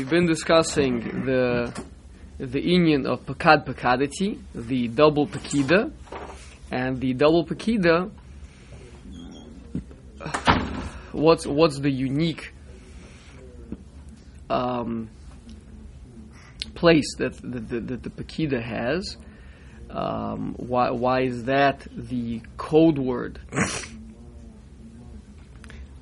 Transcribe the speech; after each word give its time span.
we've 0.00 0.08
been 0.08 0.24
discussing 0.26 1.26
the 1.26 1.78
the 2.38 2.58
union 2.58 3.06
of 3.06 3.26
pakad 3.26 3.66
pakadati, 3.66 4.40
the 4.54 4.88
double 4.88 5.26
pakida, 5.26 5.92
and 6.70 6.98
the 7.02 7.12
double 7.12 7.44
pakida. 7.44 8.10
What's 11.12 11.46
what's 11.46 11.80
the 11.80 11.90
unique 11.90 12.54
um, 14.48 15.10
place 16.74 17.14
that 17.18 17.34
that 17.42 18.02
the 18.02 18.10
pakida 18.10 18.62
has? 18.62 19.18
Um, 19.90 20.54
why 20.56 20.92
why 20.92 21.24
is 21.24 21.44
that 21.44 21.86
the 21.94 22.40
code 22.56 22.96
word? 22.98 23.38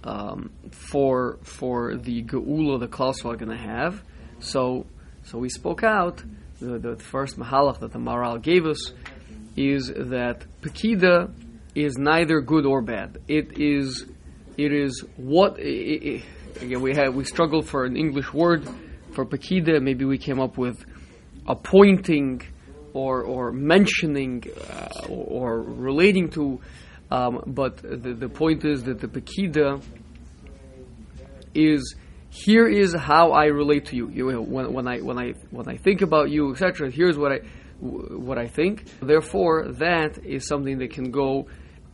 Um, 0.04 0.50
for 0.70 1.38
for 1.42 1.96
the 1.96 2.22
geula 2.22 2.78
the 2.78 2.86
Klaus 2.86 3.24
are 3.24 3.36
going 3.36 3.50
to 3.50 3.56
have. 3.56 4.02
So 4.38 4.86
so 5.24 5.38
we 5.38 5.48
spoke 5.48 5.82
out 5.82 6.22
the, 6.60 6.78
the 6.78 6.96
first 6.96 7.38
mahalach 7.38 7.80
that 7.80 7.92
the 7.92 7.98
Maharal 7.98 8.40
gave 8.40 8.64
us 8.64 8.92
is 9.56 9.88
that 9.88 10.44
pekida 10.62 11.32
is 11.74 11.96
neither 11.98 12.40
good 12.40 12.64
or 12.64 12.80
bad. 12.80 13.18
It 13.28 13.58
is 13.58 14.06
it 14.56 14.72
is 14.72 15.04
what 15.16 15.58
it, 15.58 15.62
it, 15.64 16.24
again 16.62 16.80
we 16.80 16.94
had 16.94 17.14
we 17.14 17.24
struggled 17.24 17.66
for 17.66 17.84
an 17.84 17.96
English 17.96 18.32
word 18.32 18.68
for 19.12 19.24
pekida. 19.26 19.80
Maybe 19.82 20.04
we 20.04 20.18
came 20.18 20.40
up 20.40 20.56
with 20.56 20.84
appointing 21.46 22.42
or 22.92 23.22
or 23.22 23.52
mentioning 23.52 24.44
uh, 24.70 25.06
or, 25.08 25.24
or 25.26 25.62
relating 25.62 26.30
to. 26.30 26.60
Um, 27.10 27.42
but 27.46 27.78
the, 27.78 28.14
the 28.14 28.28
point 28.28 28.64
is 28.64 28.84
that 28.84 29.00
the 29.00 29.08
pekida 29.08 29.82
is 31.54 31.96
here 32.30 32.68
is 32.68 32.94
how 32.94 33.32
I 33.32 33.46
relate 33.46 33.86
to 33.86 33.96
you. 33.96 34.10
you 34.10 34.30
know, 34.30 34.42
when, 34.42 34.72
when 34.72 34.86
I 34.86 34.98
when 34.98 35.18
I 35.18 35.32
when 35.50 35.68
I 35.68 35.76
think 35.76 36.02
about 36.02 36.30
you, 36.30 36.52
etc. 36.52 36.90
Here's 36.90 37.16
what 37.16 37.32
I 37.32 37.38
what 37.80 38.38
I 38.38 38.46
think. 38.46 38.84
Therefore, 39.00 39.68
that 39.78 40.24
is 40.24 40.46
something 40.46 40.78
that 40.78 40.90
can 40.90 41.10
go 41.10 41.46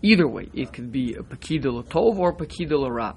either 0.03 0.27
way. 0.27 0.49
It 0.53 0.73
could 0.73 0.91
be 0.91 1.15
a 1.15 1.23
pekida 1.23 1.67
latov 1.67 2.19
or 2.19 2.37
pekida 2.37 2.79
lara. 2.79 3.17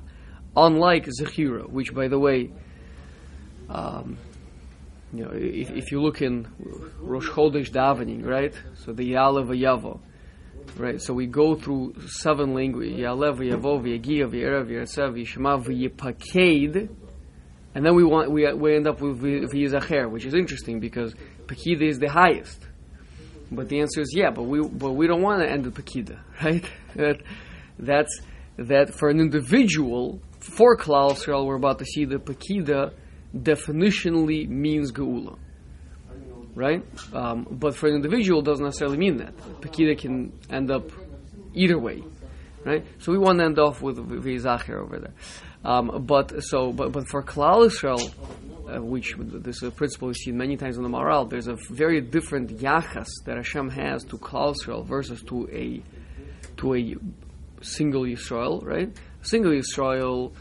Unlike 0.56 1.10
zechira, 1.22 1.70
which, 1.70 1.94
by 1.94 2.08
the 2.08 2.18
way, 2.18 2.52
um, 3.70 4.18
you 5.14 5.24
know, 5.24 5.32
if, 5.32 5.70
if, 5.70 5.92
you 5.92 6.02
look 6.02 6.22
in 6.22 6.48
Rosh 7.00 7.30
Chodesh 7.30 7.70
davening, 7.70 8.26
right? 8.26 8.54
So 8.74 8.92
the 8.92 9.12
Yalev 9.14 9.50
Yavo, 9.50 10.00
Right, 10.78 11.02
so 11.02 11.12
we 11.12 11.26
go 11.26 11.56
through 11.56 11.96
seven 12.08 12.54
languages, 12.54 13.00
Yalev, 13.00 13.40
Yavo, 13.40 13.82
Yagia, 13.82 14.30
V'erev, 14.30 14.68
Yetzev, 14.68 15.18
Yishma, 15.18 15.64
V'yipaked, 15.64 16.90
and 17.74 17.86
then 17.86 17.96
we 17.96 18.04
want 18.04 18.30
we, 18.30 18.52
we 18.54 18.76
end 18.76 18.88
up 18.88 19.02
with 19.02 19.20
V'yizacher, 19.20 20.08
which 20.12 20.26
is 20.26 20.36
interesting 20.36 20.80
because 20.80 21.16
Pakida 21.48 21.82
is 21.82 21.98
the 21.98 22.10
highest. 22.10 22.60
But 23.52 23.70
the 23.70 23.80
answer 23.80 24.02
is 24.02 24.14
yeah, 24.16 24.30
but 24.30 24.44
we 24.44 24.62
but 24.62 24.92
we 24.92 25.08
don't 25.08 25.24
want 25.24 25.42
to 25.42 25.50
end 25.50 25.66
with 25.66 25.74
Pakida, 25.74 26.20
right? 26.44 26.64
that, 26.96 27.24
that's 27.80 28.22
that 28.58 28.94
for 28.94 29.10
an 29.10 29.20
individual, 29.20 30.22
for 30.40 30.78
Klal 30.78 31.46
we're 31.46 31.56
about 31.56 31.80
to 31.80 31.86
see 31.86 32.06
the 32.06 32.18
Pakida 32.18 32.94
definitionally 33.36 34.48
means 34.48 34.92
Geula 34.92 35.40
right? 36.58 36.84
Um, 37.14 37.48
but 37.52 37.76
for 37.76 37.88
an 37.88 37.96
individual, 37.96 38.42
doesn't 38.42 38.66
necessarily 38.66 38.98
mean 38.98 39.18
that. 39.18 39.38
Pekida 39.62 39.98
can 39.98 40.34
end 40.50 40.72
up 40.72 40.90
either 41.54 41.78
way, 41.78 42.04
right? 42.66 42.84
So 43.00 43.12
we 43.12 43.20
want 43.20 43.40
to 43.40 43.46
end 43.46 43.60
off 43.60 43.82
with 43.82 43.98
Vizacher 43.98 44.82
over 44.82 45.00
there. 45.00 45.14
Um, 45.64 46.06
but 46.06 46.44
so, 46.44 46.72
but 46.72 46.92
but 46.92 47.08
for 47.08 47.22
Klal 47.22 47.68
Yisrael, 47.68 48.02
uh, 48.76 48.82
which 48.82 49.16
this 49.18 49.58
is 49.58 49.64
a 49.64 49.72
principle 49.72 50.08
we've 50.08 50.18
seen 50.18 50.38
many 50.38 50.58
times 50.58 50.78
in 50.78 50.84
the 50.84 50.90
Maharal, 50.90 51.30
there's 51.30 51.48
a 51.48 51.56
very 51.70 52.02
different 52.02 52.58
yachas 52.58 53.08
that 53.26 53.38
Hashem 53.38 53.70
has 53.70 54.04
to 54.06 54.18
Klal 54.18 54.56
Yisrael 54.56 54.86
versus 54.86 55.22
to 55.24 55.48
a 55.52 55.82
to 56.58 56.76
a 56.76 56.96
single 57.62 58.04
Yisrael, 58.04 58.66
right? 58.66 58.92
Single 59.22 59.52
Yisrael, 59.52 60.34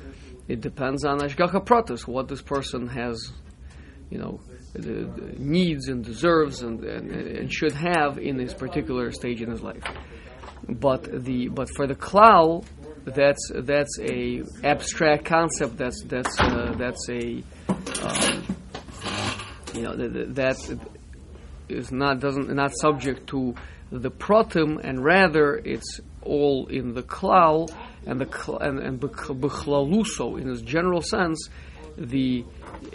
it 0.49 0.61
depends 0.61 1.05
on 1.05 1.19
Ashgacha 1.21 1.65
Pratis, 1.65 2.07
what 2.07 2.29
this 2.29 2.43
person 2.43 2.87
has, 2.89 3.33
you 4.11 4.19
know, 4.19 4.41
needs 4.79 5.89
and 5.89 6.05
deserves 6.05 6.63
and, 6.63 6.85
and, 6.85 7.11
and, 7.11 7.53
should 7.53 7.73
have 7.73 8.19
in 8.19 8.39
his 8.39 8.55
particular 8.55 9.11
stage 9.11 9.43
in 9.43 9.51
his 9.51 9.63
life. 9.63 9.83
But 10.69 11.25
the 11.25 11.49
but 11.49 11.69
for 11.75 11.87
the 11.87 11.95
klal, 11.95 12.65
that's 13.05 13.51
that's 13.55 13.99
a 14.01 14.43
abstract 14.65 15.25
concept. 15.25 15.77
That's 15.77 16.03
that's 16.05 16.41
uh, 16.41 16.75
that's 16.77 17.09
a 17.09 17.43
um, 18.03 18.57
you 19.75 19.83
know 19.83 19.97
that, 19.97 20.35
that 20.35 20.79
is 21.69 21.93
not 21.93 22.21
doesn't 22.21 22.53
not 22.53 22.73
subject 22.77 23.29
to 23.29 23.55
the 23.91 24.11
pratim, 24.11 24.81
and 24.83 25.05
rather 25.05 25.57
it's 25.57 26.01
all 26.23 26.67
in 26.67 26.95
the 26.95 27.03
klal 27.03 27.73
and 28.07 28.21
the 28.21 28.59
and 28.61 28.79
and 28.79 29.01
in 29.01 30.51
its 30.51 30.63
general 30.63 31.03
sense 31.03 31.49
the 31.97 32.45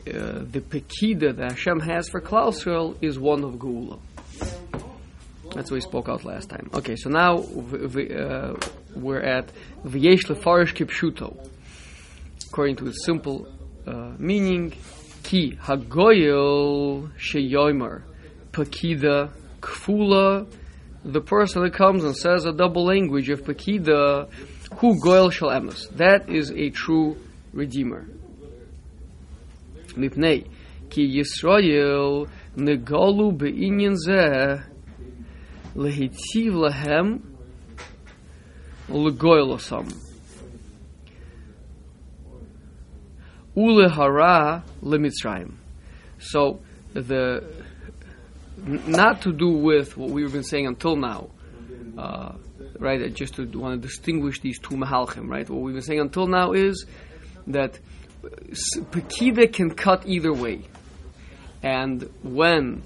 uh, 0.08 0.44
the 0.52 0.62
pekida 0.62 1.36
that 1.36 1.52
Hashem 1.52 1.80
has 1.82 2.10
for 2.10 2.22
Klal 2.22 2.50
Yisrael 2.50 2.96
is 3.02 3.20
one 3.20 3.44
of 3.44 3.56
Geula. 3.56 4.00
That's 5.54 5.70
what 5.70 5.78
we 5.78 5.82
spoke 5.82 6.08
out 6.08 6.24
last 6.24 6.50
time. 6.50 6.70
Okay, 6.74 6.96
so 6.96 7.10
now 7.10 7.40
uh, 7.40 8.56
we're 8.96 9.22
at 9.22 9.52
V'yesh 9.84 10.28
lefarish 10.28 10.74
kipshuto. 10.76 11.50
According 12.48 12.78
to 12.78 12.88
its 12.88 13.06
simple 13.06 13.48
uh, 13.86 14.14
meaning, 14.18 14.74
ki 15.24 15.58
hagoyel 15.62 17.12
sheyomer 17.18 18.04
pekida 18.52 19.32
kfula. 19.60 20.48
The 21.04 21.22
person 21.22 21.64
that 21.64 21.74
comes 21.74 22.04
and 22.04 22.16
says 22.16 22.46
a 22.46 22.54
double 22.54 22.86
language 22.86 23.30
of 23.30 23.42
pekida, 23.44 24.32
who 24.76 25.00
goyel 25.02 25.32
shall 25.32 25.50
emes. 25.50 25.90
That 25.98 26.30
is 26.30 26.52
a 26.52 26.70
true 26.70 27.18
redeemer. 27.54 28.06
מפני 29.97 30.43
כי 30.91 31.01
ישראל 31.01 32.25
נגלו 32.57 33.33
בעניין 33.37 33.95
זה 33.95 34.55
להיטיב 35.77 36.55
להם 36.55 37.19
ולגויל 38.91 39.43
אותם. 39.43 39.85
ולהרה 43.57 44.59
למצרים. 44.83 45.49
So, 46.19 46.61
the 46.95 47.43
not 48.87 49.21
to 49.23 49.33
do 49.33 49.49
with 49.49 49.97
what 49.97 50.11
we've 50.11 50.33
been 50.33 50.43
saying 50.43 50.67
until 50.67 50.97
now, 50.97 51.31
uh, 51.99 52.33
right? 52.79 53.15
Just 53.15 53.35
to 53.35 53.45
want 53.47 53.81
to 53.81 53.89
distinguish 53.89 54.41
these 54.41 54.59
two 54.59 54.77
mahalchim, 54.77 55.29
right? 55.29 55.49
What 55.49 55.61
we've 55.61 55.75
been 55.75 55.83
saying 55.83 56.01
until 56.01 56.27
now 56.27 56.53
is 56.53 56.87
that 57.49 57.79
Pekida 58.22 59.52
can 59.52 59.72
cut 59.72 60.08
either 60.08 60.34
way. 60.34 60.62
And 61.64 62.10
when 62.24 62.84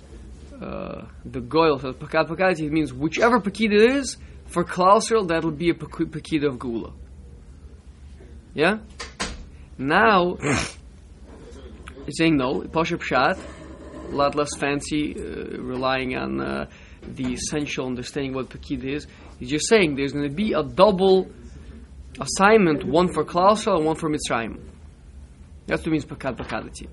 uh, 0.61 1.05
the 1.25 1.41
Goyel 1.41 1.81
says 1.81 1.95
Pekad 1.95 2.27
Pekad, 2.27 2.59
it 2.59 2.71
means 2.71 2.93
whichever 2.93 3.39
Pekida 3.39 3.73
it 3.73 3.95
is, 3.95 4.17
for 4.47 4.63
Klal 4.63 4.97
Yisrael, 4.97 5.27
that'll 5.27 5.51
be 5.51 5.69
a 5.69 5.73
Pekida 5.73 6.47
of 6.47 6.57
Geula. 6.59 6.93
Yeah? 8.53 8.77
Now, 9.77 10.35
he's 12.05 12.17
saying 12.17 12.37
no, 12.37 12.61
Pashut 12.61 12.99
Pshat, 12.99 13.39
a 14.11 14.15
lot 14.15 14.35
less 14.35 14.55
fancy, 14.57 15.15
uh, 15.17 15.57
relying 15.61 16.15
on 16.15 16.39
uh, 16.39 16.69
the 17.01 17.33
essential 17.33 17.87
understanding 17.87 18.33
what 18.33 18.49
Pekida 18.49 18.85
is. 18.85 19.07
He's 19.39 19.49
just 19.49 19.67
saying 19.67 19.95
there's 19.95 20.13
going 20.13 20.29
to 20.29 20.35
be 20.35 20.53
a 20.53 20.63
double 20.63 21.29
assignment, 22.19 22.85
one 22.85 23.11
for 23.11 23.25
Klal 23.25 23.51
Yisrael 23.51 23.77
and 23.77 23.85
one 23.85 23.95
for 23.95 24.09
Mitzrayim. 24.09 24.59
That's 25.67 25.81
what 25.81 25.91
means 25.91 26.05
pakad 26.05 26.37
pakadati. 26.37 26.87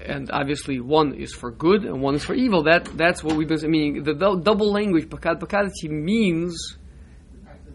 And 0.00 0.30
obviously, 0.30 0.80
one 0.80 1.14
is 1.14 1.34
for 1.34 1.50
good 1.50 1.84
and 1.84 2.00
one 2.00 2.14
is 2.14 2.24
for 2.24 2.34
evil. 2.34 2.64
That 2.64 2.84
that's 2.96 3.22
what 3.22 3.36
we've 3.36 3.48
been 3.48 3.70
meaning. 3.70 4.02
The 4.04 4.14
double 4.14 4.72
language 4.72 5.08
pakad 5.08 5.40
pakadati 5.40 5.90
means 5.90 6.76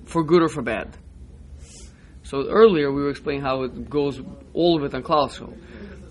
for 0.06 0.24
good 0.24 0.42
or 0.42 0.50
for 0.50 0.62
bad. 0.62 0.96
So 2.24 2.48
earlier 2.48 2.92
we 2.92 3.04
were 3.04 3.10
explaining 3.10 3.42
how 3.42 3.64
it 3.64 3.90
goes 3.90 4.22
all 4.54 4.78
of 4.78 4.84
it 4.84 4.96
on 4.96 5.04
Klal 5.04 5.30
Yisrael. 5.30 5.56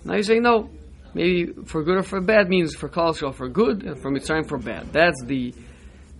Now 0.05 0.15
you 0.15 0.23
say 0.23 0.39
no, 0.39 0.69
maybe 1.13 1.53
for 1.65 1.83
good 1.83 1.97
or 1.97 2.03
for 2.03 2.21
bad 2.21 2.49
means 2.49 2.75
for 2.75 2.89
Klal 2.89 3.13
Yisrael 3.13 3.33
for 3.33 3.49
good 3.49 3.83
and 3.83 3.99
for 3.99 4.11
Mitzrayim 4.11 4.47
for 4.47 4.57
bad. 4.57 4.93
That's 4.93 5.21
the 5.23 5.53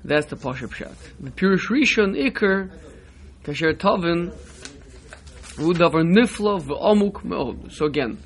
that's 0.03 0.25
the 0.25 0.35
Pashut 0.35 0.69
Pshat. 0.69 0.95
The 1.19 1.31
Pirush 1.31 1.69
Rishon 1.69 2.29
Iker 2.29 2.71
Kasher 3.43 3.73
Tovin 3.73 4.33
so 7.69 7.85
again, 7.85 8.17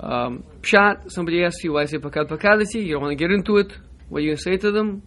um, 0.00 0.44
pshat, 0.60 1.10
somebody 1.10 1.44
asks 1.44 1.62
you 1.64 1.72
why 1.72 1.82
I 1.82 1.84
say 1.86 1.98
pakad 1.98 2.28
pakadati, 2.28 2.84
you 2.84 2.92
don't 2.92 3.02
want 3.02 3.12
to 3.12 3.24
get 3.24 3.30
into 3.30 3.56
it. 3.56 3.72
What 4.08 4.18
are 4.18 4.20
you 4.22 4.30
going 4.30 4.36
to 4.36 4.42
say 4.42 4.56
to 4.56 4.70
them? 4.70 5.02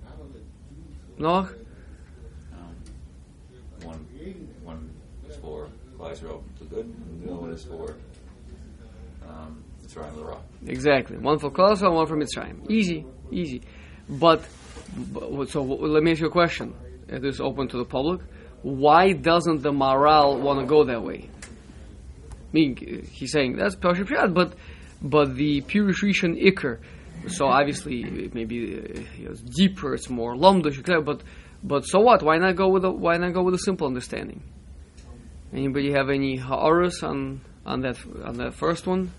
No? 1.18 1.30
Um, 1.30 1.50
one, 3.84 4.08
one 4.64 4.90
is 5.30 5.36
for 5.38 5.70
Klal 5.98 6.12
Yisrael 6.12 6.44
to 6.60 6.64
good, 6.66 6.86
and 6.86 7.22
the 7.24 7.32
other 7.32 7.42
one 7.42 7.52
is 7.52 7.64
for 7.64 7.96
um, 9.28 9.64
Exactly. 10.68 11.18
One 11.18 11.40
for 11.40 11.52
Yisrael, 11.52 11.94
one 11.94 12.08
for 12.08 12.18
Mitzrayim. 12.18 12.70
Easy, 12.70 13.06
easy. 13.32 13.62
But, 14.10 14.44
but 15.14 15.50
so 15.50 15.62
let 15.62 16.04
me 16.04 16.12
ask 16.12 16.22
you 16.22 16.28
a 16.28 16.32
question. 16.32 16.74
It 17.08 17.24
is 17.24 17.40
open 17.40 17.68
to 17.70 17.78
the 17.78 17.86
public. 17.86 18.22
Why 18.62 19.12
doesn't 19.14 19.62
the 19.62 19.72
Maharal 19.72 20.40
want 20.40 20.60
to 20.60 20.66
go 20.66 20.84
that 20.86 21.04
way? 21.04 21.30
I 22.56 22.58
mean, 22.58 23.06
he's 23.12 23.34
saying 23.34 23.58
that's 23.58 23.76
Pashut 23.76 24.06
Pshat, 24.06 24.34
but 24.34 24.56
but 25.02 25.36
the 25.36 25.62
Rishon 25.62 26.42
Iker. 26.42 26.80
So 27.28 27.48
obviously, 27.48 28.04
it 28.04 28.34
maybe 28.34 28.80
uh, 28.80 29.30
it's 29.30 29.42
deeper, 29.42 29.94
it's 29.94 30.10
more 30.10 30.36
lomdish, 30.36 30.82
but 31.04 31.22
but 31.64 31.82
so 31.86 32.00
what? 32.00 32.24
Why 32.24 32.38
not 32.38 32.56
go 32.56 32.70
with 32.70 32.86
a 32.86 32.92
why 32.92 33.18
not 33.18 33.34
go 33.34 33.44
with 33.44 33.56
a 33.56 33.60
simple 33.60 33.88
understanding? 33.88 34.42
Anybody 35.52 35.92
have 35.92 36.10
any 36.10 36.38
ha'arus 36.38 37.04
on 37.04 37.42
on 37.66 37.82
that 37.82 37.98
on 38.24 38.38
that 38.38 38.54
first 38.54 38.88
one? 38.88 39.12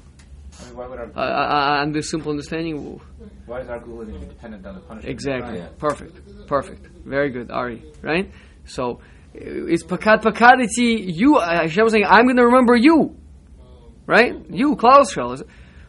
I 0.58 0.64
mean, 0.64 0.76
why 0.76 0.86
would 0.86 0.98
our, 0.98 1.10
Uh, 1.14 1.20
uh, 1.20 1.82
on 1.82 1.92
this 1.92 2.08
simple 2.08 2.30
understanding? 2.30 2.98
why 3.44 3.60
is 3.60 3.68
our 3.68 3.80
geula 3.80 4.06
dependent 4.28 4.64
on 4.64 4.76
the 4.76 4.80
punishment? 4.80 5.12
Exactly. 5.12 5.60
Right. 5.60 5.78
Perfect. 5.78 6.46
Perfect. 6.46 6.86
Very 7.04 7.30
good, 7.30 7.50
Ari. 7.50 7.82
Right? 8.00 8.30
So 8.64 8.92
uh, 8.92 9.72
it's 9.72 9.84
pakad 9.84 10.22
pakadati. 10.22 10.88
You, 11.20 11.36
uh, 11.36 11.62
Hashem 11.62 11.84
was 11.84 11.92
saying, 11.92 12.06
I'm 12.08 12.24
going 12.24 12.36
to 12.36 12.46
remember 12.46 12.74
you. 12.74 13.16
Right? 14.06 14.34
You, 14.50 14.76
Klaus 14.76 15.12
Shell. 15.12 15.36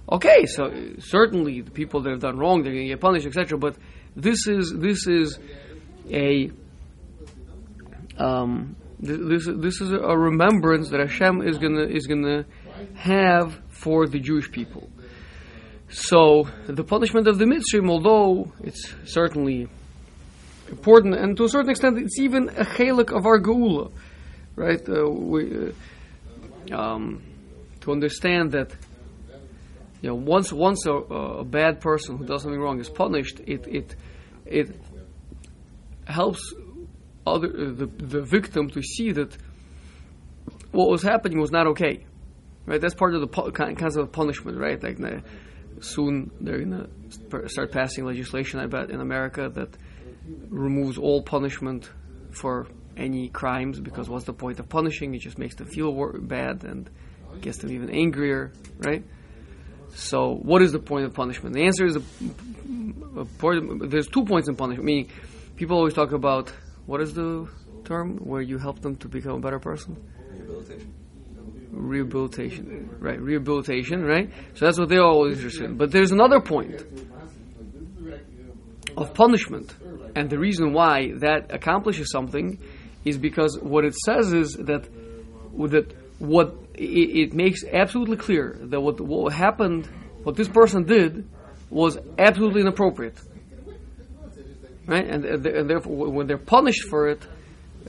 Okay, 0.10 0.46
so 0.46 0.72
certainly 1.00 1.62
the 1.62 1.72
people 1.72 2.02
that 2.02 2.12
have 2.12 2.22
done 2.22 2.38
wrong, 2.38 2.64
they're 2.64 2.72
going 2.72 2.86
to 2.86 2.90
get 2.90 3.02
punished, 3.02 3.28
etc. 3.28 3.58
But 3.58 3.76
this 4.16 4.48
is 4.48 4.74
this 4.76 5.06
is 5.06 5.38
a 6.10 6.50
um, 8.18 8.76
this 9.00 9.46
this 9.46 9.82
is 9.82 9.92
a 9.92 10.18
remembrance 10.18 10.90
that 10.90 11.00
Hashem 11.00 11.42
is 11.42 11.58
gonna 11.58 11.84
is 11.84 12.08
gonna 12.08 12.46
have 12.96 13.62
for 13.70 14.08
the 14.08 14.20
Jewish 14.20 14.52
people. 14.52 14.90
So 15.90 16.48
the 16.68 16.84
punishment 16.84 17.28
of 17.28 17.38
the 17.38 17.46
Mitzrayim, 17.46 17.90
although 17.90 18.52
it's 18.64 18.94
certainly 19.06 19.68
important, 20.70 21.16
and 21.16 21.38
to 21.38 21.46
a 21.46 21.50
certain 21.50 21.70
extent, 21.70 21.98
it's 21.98 22.20
even 22.20 22.50
a 22.50 22.66
chalik 22.66 23.16
of 23.16 23.26
our 23.26 23.40
geula, 23.40 23.92
right? 24.56 24.82
Uh, 24.88 25.10
we, 25.10 25.72
uh, 26.72 26.78
um, 26.78 27.22
to 27.88 27.94
understand 27.94 28.52
that, 28.52 28.76
you 30.02 30.10
know, 30.10 30.16
once 30.16 30.52
once 30.52 30.86
a, 30.86 30.92
a 30.92 31.46
bad 31.46 31.80
person 31.80 32.18
who 32.18 32.26
does 32.26 32.44
something 32.44 32.60
wrong 32.60 32.80
is 32.80 32.90
punished, 32.90 33.40
it 33.48 33.66
it 33.68 33.96
it 34.46 34.76
helps 36.06 36.54
other 37.26 37.48
the 37.48 37.86
the 37.86 38.22
victim 38.22 38.70
to 38.70 38.82
see 38.82 39.14
that 39.14 39.36
what 40.72 40.90
was 40.90 41.02
happening 41.02 41.40
was 41.40 41.50
not 41.52 41.68
okay, 41.68 42.06
right? 42.66 42.82
That's 42.82 42.94
part 42.94 43.16
of 43.16 43.22
the 43.22 43.52
kind 43.52 43.82
of 43.82 44.12
punishment, 44.12 44.58
right? 44.58 44.84
Like 44.84 45.00
soon 45.80 46.32
they're 46.42 46.60
gonna 46.60 46.90
start 47.48 47.72
passing 47.72 48.04
legislation, 48.04 48.60
I 48.60 48.66
bet, 48.68 48.90
in 48.90 49.00
America 49.00 49.50
that 49.50 49.70
removes 50.50 50.98
all 50.98 51.22
punishment 51.22 51.90
for 52.32 52.68
any 52.98 53.30
crimes 53.30 53.80
because 53.80 54.10
what's 54.10 54.26
the 54.26 54.34
point 54.34 54.60
of 54.60 54.68
punishing? 54.68 55.16
It 55.16 55.20
just 55.20 55.38
makes 55.38 55.56
them 55.56 55.68
feel 55.68 55.94
wor- 55.94 56.20
bad 56.20 56.66
and 56.66 56.90
gets 57.42 57.58
them 57.60 57.72
even 57.72 57.90
angrier, 57.90 58.52
right? 58.80 59.04
So, 59.94 60.36
what 60.36 60.62
is 60.62 60.72
the 60.72 60.80
point 60.80 61.06
of 61.06 61.14
punishment? 61.14 61.56
The 61.56 61.64
answer 61.64 61.86
is 61.86 61.96
a, 61.96 62.02
a 63.20 63.26
point, 63.26 63.90
there's 63.90 64.08
two 64.08 64.26
points 64.26 64.48
in 64.48 64.56
punishment. 64.56 64.86
Meaning, 64.86 65.10
people 65.56 65.78
always 65.78 65.94
talk 65.94 66.12
about 66.12 66.52
what 66.86 67.02
is 67.02 67.14
the 67.14 67.48
term 67.84 68.18
where 68.18 68.42
you 68.42 68.58
help 68.58 68.82
them 68.82 68.96
to 68.98 69.08
become 69.08 69.34
a 69.34 69.40
better 69.40 69.60
person? 69.60 69.98
Rehabilitation, 71.72 72.90
right? 73.00 73.20
Rehabilitation, 73.20 74.04
right? 74.04 74.30
So 74.56 74.66
that's 74.66 74.78
what 74.78 74.90
they're 74.90 75.04
always 75.04 75.38
interested 75.38 75.66
in. 75.66 75.78
But 75.78 75.92
there's 75.92 76.12
another 76.12 76.40
point 76.40 76.84
of 78.96 79.14
punishment, 79.14 79.74
and 80.16 80.30
the 80.30 80.40
reason 80.40 80.74
why 80.74 81.12
that 81.20 81.54
accomplishes 81.54 82.12
something 82.12 82.60
is 83.06 83.18
because 83.18 83.58
what 83.62 83.86
it 83.86 83.96
says 83.96 84.34
is 84.34 84.54
that 84.54 84.88
that 85.70 85.94
what 86.20 86.56
it, 86.74 87.30
it 87.30 87.34
makes 87.34 87.64
absolutely 87.64 88.18
clear 88.18 88.58
that 88.62 88.82
what 88.82 89.00
what 89.02 89.34
happened, 89.34 89.88
what 90.24 90.36
this 90.36 90.48
person 90.48 90.84
did, 90.84 91.28
was 91.70 91.98
absolutely 92.18 92.62
inappropriate, 92.62 93.20
right? 94.86 95.06
And, 95.06 95.26
and 95.26 95.46
and 95.46 95.70
therefore, 95.70 96.10
when 96.10 96.28
they're 96.28 96.38
punished 96.38 96.88
for 96.90 97.10
it, 97.10 97.22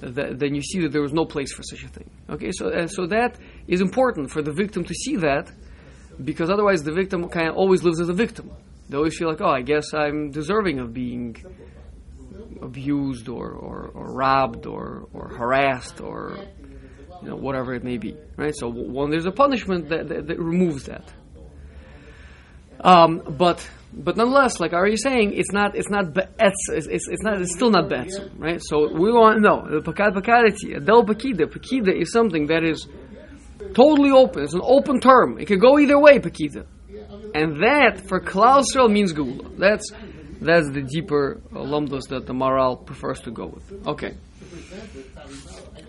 th- 0.00 0.38
then 0.38 0.54
you 0.54 0.62
see 0.62 0.80
that 0.80 0.92
there 0.92 1.02
was 1.02 1.12
no 1.12 1.24
place 1.24 1.52
for 1.52 1.62
such 1.62 1.84
a 1.84 1.88
thing. 1.88 2.10
Okay, 2.28 2.52
so 2.52 2.68
uh, 2.68 2.86
so 2.86 3.06
that 3.06 3.38
is 3.66 3.80
important 3.80 4.30
for 4.30 4.42
the 4.42 4.52
victim 4.52 4.84
to 4.84 4.94
see 4.94 5.16
that, 5.16 5.50
because 6.22 6.50
otherwise 6.50 6.82
the 6.82 6.92
victim 6.92 7.28
kind 7.28 7.48
of 7.48 7.56
always 7.56 7.82
lives 7.82 8.00
as 8.00 8.08
a 8.08 8.14
victim. 8.14 8.50
They 8.88 8.96
always 8.96 9.18
feel 9.18 9.28
like, 9.28 9.42
oh, 9.42 9.50
I 9.50 9.60
guess 9.60 9.92
I'm 9.92 10.30
deserving 10.30 10.78
of 10.78 10.94
being 10.94 11.36
abused 12.62 13.28
or, 13.28 13.50
or, 13.50 13.90
or 13.92 14.12
robbed 14.14 14.66
or, 14.66 15.06
or 15.12 15.28
harassed 15.28 16.00
or 16.00 16.38
you 17.22 17.28
know 17.28 17.36
whatever 17.36 17.74
it 17.74 17.84
may 17.84 17.98
be, 17.98 18.16
right? 18.36 18.54
So 18.56 18.68
when 18.68 19.10
there's 19.10 19.26
a 19.26 19.32
punishment 19.32 19.88
that, 19.90 20.08
that, 20.08 20.26
that 20.26 20.38
removes 20.38 20.84
that. 20.84 21.04
Um, 22.80 23.22
but 23.36 23.68
but 23.92 24.16
nonetheless, 24.16 24.60
like 24.60 24.72
Ari 24.72 24.94
is 24.94 25.02
saying, 25.02 25.32
it's 25.34 25.52
not 25.52 25.74
it's 25.74 25.88
not 25.88 26.12
be'etz, 26.12 26.54
it's, 26.70 26.86
it's, 26.86 27.08
it's 27.08 27.22
not 27.22 27.40
it's 27.40 27.54
still 27.54 27.70
not 27.70 27.88
be'etzim, 27.88 28.38
right? 28.38 28.60
So 28.62 28.92
we 28.92 29.10
want 29.10 29.40
know 29.40 29.66
the 29.68 29.80
pakad 29.80 30.14
pakadati, 30.14 30.84
del 30.84 31.04
pakida. 31.04 31.46
Pakida 31.46 31.98
is 32.00 32.12
something 32.12 32.46
that 32.48 32.62
is 32.62 32.86
totally 33.74 34.10
open. 34.10 34.44
It's 34.44 34.54
an 34.54 34.60
open 34.62 35.00
term. 35.00 35.38
It 35.38 35.46
could 35.46 35.60
go 35.60 35.78
either 35.78 35.98
way, 35.98 36.18
pakida, 36.18 36.66
and 37.34 37.62
that 37.62 38.02
for 38.06 38.20
Klal 38.20 38.62
Yisrael 38.62 38.90
means 38.90 39.12
geula. 39.12 39.58
That's 39.58 39.90
that's 40.40 40.70
the 40.70 40.82
deeper 40.82 41.40
uh, 41.50 41.58
lumdos 41.58 42.08
that 42.10 42.26
the 42.26 42.32
Maharal 42.32 42.84
prefers 42.84 43.20
to 43.22 43.32
go 43.32 43.46
with. 43.46 43.86
Okay. 43.88 44.14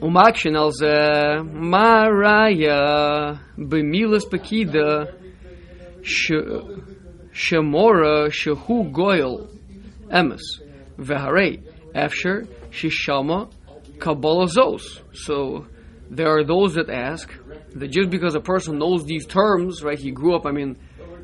Umakshin 0.01 0.55
al 0.55 0.71
maraya 1.43 3.39
b'milas 3.57 4.25
pakida 4.25 5.13
sh- 6.01 6.31
shemora 7.33 8.29
shehu 8.29 8.91
goyel 8.91 9.47
emes 10.09 10.41
v'harei 10.97 11.61
afsher 11.93 12.47
shishama 12.71 13.51
kabbalah 13.99 14.47
zos. 14.47 15.01
So 15.13 15.67
there 16.09 16.29
are 16.29 16.43
those 16.43 16.75
that 16.75 16.89
ask 16.89 17.29
that 17.75 17.89
just 17.89 18.09
because 18.09 18.35
a 18.35 18.39
person 18.39 18.79
knows 18.79 19.05
these 19.05 19.25
terms, 19.25 19.83
right? 19.83 19.99
He 19.99 20.11
grew 20.11 20.35
up. 20.35 20.45
I 20.45 20.51
mean, 20.51 20.77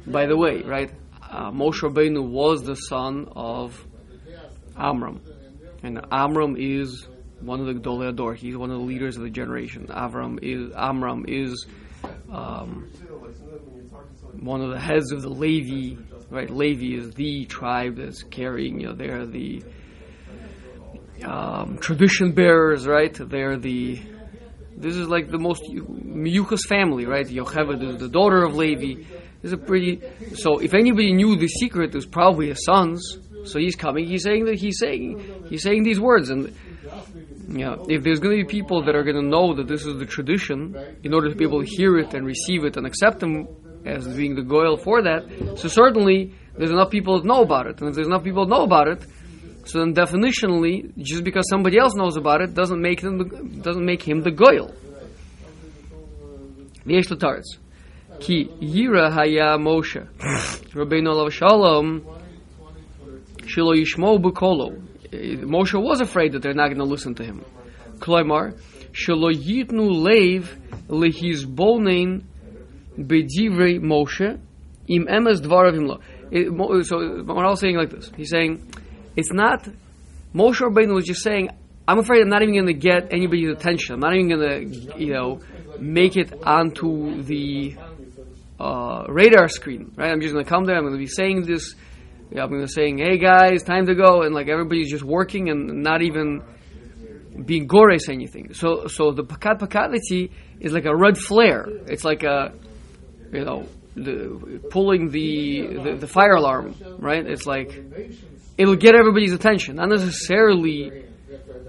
by 0.06 0.26
the 0.26 0.38
way, 0.38 0.62
right? 0.62 0.92
Uh, 1.24 1.52
Moshe 1.52 1.82
Rabbeinu 1.82 2.30
was 2.30 2.64
the 2.64 2.76
son 2.76 3.28
of 3.36 3.84
Amram, 4.78 5.22
and 5.82 6.00
Amram 6.12 6.56
is 6.58 7.08
one 7.42 7.60
of 7.60 7.68
the 7.68 7.74
Gdolei 7.74 8.10
Ador. 8.10 8.34
He's 8.34 8.58
one 8.58 8.72
of 8.72 8.80
the 8.80 8.84
leaders 8.84 9.18
of 9.18 9.24
the 9.24 9.30
generation. 9.30 9.88
Avram 9.88 10.40
is 10.42 10.74
Amram 10.76 11.26
is 11.28 11.66
um, 12.32 12.90
one 14.40 14.62
of 14.62 14.72
the 14.72 14.80
heads 14.80 15.12
of 15.12 15.22
the 15.22 15.30
Levi. 15.30 16.02
Right, 16.30 16.50
Levi 16.50 16.98
is 16.98 17.14
the 17.14 17.46
tribe 17.46 17.98
that's 17.98 18.24
carrying. 18.24 18.80
You 18.82 18.88
know, 18.88 18.94
they're 18.94 19.26
the 19.26 19.64
um, 21.24 21.78
tradition 21.78 22.32
bearers. 22.34 22.88
Right, 22.88 23.14
they're 23.14 23.58
the. 23.58 24.02
This 24.78 24.96
is 24.96 25.08
like 25.08 25.30
the 25.30 25.38
most 25.38 25.64
Miyuchas 25.64 26.68
family, 26.68 27.06
right? 27.06 27.26
Yocheved 27.26 27.82
is 27.82 27.98
the 27.98 28.10
daughter 28.10 28.44
of 28.44 28.56
Levi. 28.56 29.04
Is 29.44 29.54
a 29.54 29.58
pretty. 29.58 30.02
So, 30.36 30.58
if 30.58 30.74
anybody 30.74 31.14
knew 31.14 31.38
the 31.38 31.48
secret, 31.48 31.90
it 31.90 31.96
was 31.96 32.06
probably 32.06 32.48
his 32.50 32.66
sons. 32.66 33.20
So 33.46 33.60
he's 33.60 33.76
coming. 33.76 34.08
He's 34.08 34.24
saying 34.24 34.46
that 34.46 34.56
he's 34.56 34.80
saying 34.80 35.46
he's 35.50 35.62
saying 35.62 35.84
these 35.84 36.00
words, 36.00 36.30
and 36.30 36.54
yeah, 37.55 37.77
if 37.89 38.03
there's 38.05 38.21
going 38.21 38.39
to 38.39 38.45
be 38.45 38.49
people 38.49 38.85
that 38.85 38.95
are 38.95 39.03
going 39.03 39.17
to 39.17 39.29
know 39.29 39.55
that 39.55 39.67
this 39.67 39.85
is 39.85 39.99
the 39.99 40.07
tradition, 40.07 40.77
in 41.03 41.13
order 41.13 41.29
to 41.29 41.35
be 41.35 41.45
able 41.45 41.63
to 41.65 41.69
hear 41.69 41.99
it 41.99 42.15
and 42.15 42.25
receive 42.25 42.65
it 42.65 42.77
and 42.77 42.87
accept 42.87 43.21
them 43.21 43.49
as 43.85 44.07
being 44.09 44.35
the 44.35 44.43
goyal 44.43 44.81
for 44.81 45.03
that, 45.03 45.23
so 45.59 45.69
certainly 45.69 46.35
there's 46.57 46.71
enough 46.71 46.91
people 46.91 47.19
that 47.19 47.27
know 47.27 47.43
about 47.43 47.67
it, 47.67 47.81
and 47.81 47.89
if 47.89 47.95
there's 47.95 48.07
enough 48.07 48.23
people 48.23 48.47
that 48.47 48.51
know 48.51 48.63
about 48.63 48.89
it, 48.89 49.03
so 49.65 49.81
then 49.81 49.95
definitionally, 49.95 50.93
just 50.99 51.23
because 51.25 51.49
somebody 51.49 51.79
else 51.79 51.95
knows 51.95 52.17
about 52.17 52.41
it 52.41 52.55
doesn't 52.55 52.81
make 52.81 53.01
them 53.01 53.19
the, 53.19 53.25
doesn't 53.63 53.85
make 53.85 54.03
him 54.03 54.23
the 54.23 54.31
goyal. 54.31 54.73
ויש 56.87 57.13
לתרץ. 57.13 57.45
כי 58.21 58.47
יירא 58.61 59.09
היה 59.21 59.57
משה, 59.57 60.01
רבינו 60.77 61.13
עליו 61.13 61.31
שלום, 61.31 62.01
שלא 63.47 63.77
ישמעו 63.77 64.19
בקולו. 64.19 64.71
Moshe 65.46 65.82
was 65.82 66.02
afraid 66.02 66.34
that 66.34 66.42
they're 66.42 66.54
not 66.54 66.68
going 66.68 66.80
to 66.80 66.84
listen 66.86 67.16
to 67.16 67.24
him. 67.24 67.44
Kloimar, 68.00 68.60
shelo 68.92 69.34
yitnu 69.34 69.90
leiv 69.92 70.48
lehis 70.90 71.46
lehizbonin 71.46 72.24
bedivrei 72.98 73.80
Moshe 73.80 74.40
im 74.88 75.06
emes 75.08 75.42
dvaravim 75.42 75.88
lo. 75.88 76.02
So 76.84 77.24
we're 77.24 77.46
all 77.46 77.56
saying 77.56 77.78
like 77.78 77.92
this. 77.92 78.12
He's 78.16 78.30
saying, 78.30 78.72
it's 79.16 79.32
not, 79.32 79.68
Moshe 80.34 80.60
Rabbeinu 80.60 80.94
was 80.94 81.06
just 81.06 81.22
saying, 81.22 81.50
I'm 81.88 82.00
afraid 82.00 82.22
I'm 82.22 82.30
not 82.30 82.42
even 82.42 82.56
going 82.56 82.66
to 82.66 82.74
get 82.74 83.14
anybody's 83.14 83.50
attention. 83.50 83.96
I'm 83.96 84.00
not 84.00 84.16
even 84.16 84.30
going 84.30 84.42
to, 84.42 85.00
you 85.00 85.14
know, 85.14 85.40
make 85.80 86.18
it 86.18 86.34
onto 86.44 87.22
the 87.22 87.76
uh, 88.60 89.06
radar 89.08 89.48
screen, 89.50 89.94
right? 89.96 90.12
I'm 90.12 90.20
just 90.20 90.34
going 90.34 90.44
to 90.44 90.50
come 90.50 90.66
there. 90.66 90.76
I'm 90.76 90.84
going 90.84 90.94
to 90.94 91.00
be 91.00 91.08
saying 91.08 91.44
this 91.44 91.76
I'm 92.32 92.50
going 92.50 92.68
saying, 92.68 92.98
"Hey 92.98 93.18
guys, 93.18 93.64
time 93.64 93.86
to 93.86 93.96
go," 93.96 94.24
and 94.24 94.34
like 94.34 94.48
everybody's 94.48 94.90
just 94.90 95.04
working 95.04 95.50
and 95.50 95.84
not 95.84 96.02
even 96.02 96.42
being 97.46 97.68
gores 97.68 98.08
anything. 98.10 98.54
So, 98.54 98.88
so 98.88 99.12
the 99.12 99.24
pakat 99.24 99.60
pakadati 99.60 100.32
is 100.60 100.74
like 100.74 100.86
a 100.86 100.96
red 100.96 101.18
flare. 101.18 101.66
It's 101.88 102.04
like 102.04 102.24
a, 102.24 102.54
you 103.32 103.44
know, 103.44 103.68
the, 103.96 104.62
pulling 104.70 105.10
the, 105.10 105.68
the 105.84 105.96
the 106.02 106.08
fire 106.08 106.34
alarm, 106.34 106.76
right? 107.00 107.26
It's 107.26 107.46
like 107.46 107.84
it'll 108.58 108.76
get 108.76 108.96
everybody's 108.96 109.34
attention. 109.34 109.76
Not 109.78 109.90
necessarily 109.90 111.06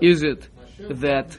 is 0.00 0.22
it 0.22 0.48
that 0.78 1.36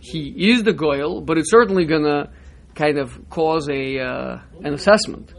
he 0.00 0.50
is 0.50 0.62
the 0.62 0.72
goyal, 0.72 1.24
but 1.24 1.38
it's 1.38 1.50
certainly 1.50 1.84
gonna 1.84 2.32
kind 2.74 2.98
of 2.98 3.28
cause 3.28 3.68
a 3.68 3.98
uh, 3.98 4.38
an 4.62 4.74
assessment, 4.74 5.32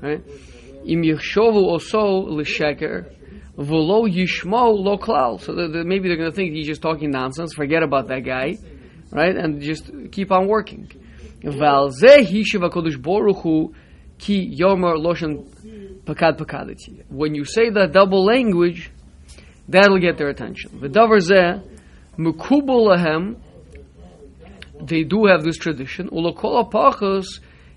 right? 0.00 0.22
Im 0.84 1.02
yechshovu 1.02 1.70
oso 1.76 2.26
l'sheker 2.28 3.04
v'lo 3.56 4.08
yishmo 4.08 4.72
lo 4.82 4.96
klal. 4.96 5.40
So 5.40 5.52
maybe 5.84 6.08
they're 6.08 6.16
gonna 6.16 6.32
think 6.32 6.54
he's 6.54 6.66
just 6.66 6.80
talking 6.80 7.10
nonsense. 7.10 7.52
Forget 7.54 7.82
about 7.82 8.08
that 8.08 8.20
guy, 8.20 8.56
right? 9.10 9.36
And 9.36 9.60
just 9.60 9.90
keep 10.10 10.32
on 10.32 10.48
working. 10.48 10.90
Val 11.42 11.90
zeh 11.90 12.24
hishiv 12.26 12.62
Hakadosh 12.68 13.00
Baruch 13.00 13.42
Hu 13.42 13.74
ki 14.18 14.56
yomer 14.58 14.96
loshen 14.96 15.44
pakad 16.04 16.38
pakadati. 16.38 17.04
When 17.08 17.34
you 17.34 17.44
say 17.44 17.70
that 17.70 17.92
double 17.92 18.24
language, 18.24 18.90
that'll 19.68 19.98
get 19.98 20.16
their 20.16 20.28
attention. 20.28 20.80
The 20.80 20.88
davar 20.88 21.20
zeh 21.20 21.62
mukubul 22.16 22.96
lahem. 22.96 23.36
They 24.82 25.04
do 25.04 25.26
have 25.26 25.44
this 25.44 25.58
tradition. 25.58 26.08
Ulakol 26.08 26.70
apachos 26.70 27.26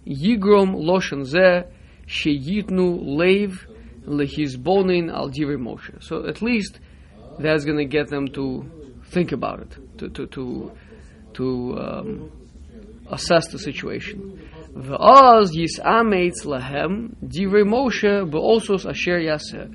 yigrom 0.07 0.75
loshen 0.75 1.23
zeh 1.25 1.65
sheyitnu 2.07 2.99
leiv 3.17 3.67
lehizbonin 4.05 5.11
al 5.11 5.29
divrei 5.29 5.57
Moshe. 5.57 6.01
So 6.01 6.27
at 6.27 6.41
least 6.41 6.79
that's 7.39 7.65
going 7.65 7.77
to 7.77 7.85
get 7.85 8.09
them 8.09 8.27
to 8.29 8.65
think 9.05 9.31
about 9.31 9.59
it, 9.61 9.77
to 9.99 10.09
to 10.09 10.27
to, 10.27 10.71
to 11.33 11.77
um, 11.79 12.31
assess 13.09 13.47
the 13.47 13.59
situation. 13.59 14.39
V'az 14.75 15.51
yisameitz 15.55 16.45
lahem 16.45 17.15
divrei 17.23 17.63
Moshe 17.63 18.29
be'osos 18.29 18.89
asher 18.89 19.19
yaseh. 19.19 19.65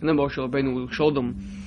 And 0.00 0.08
then 0.08 0.16
Moshe 0.16 0.36
Rabbeinu 0.36 0.74
will 0.74 0.88
show 0.88 1.10
them 1.10 1.66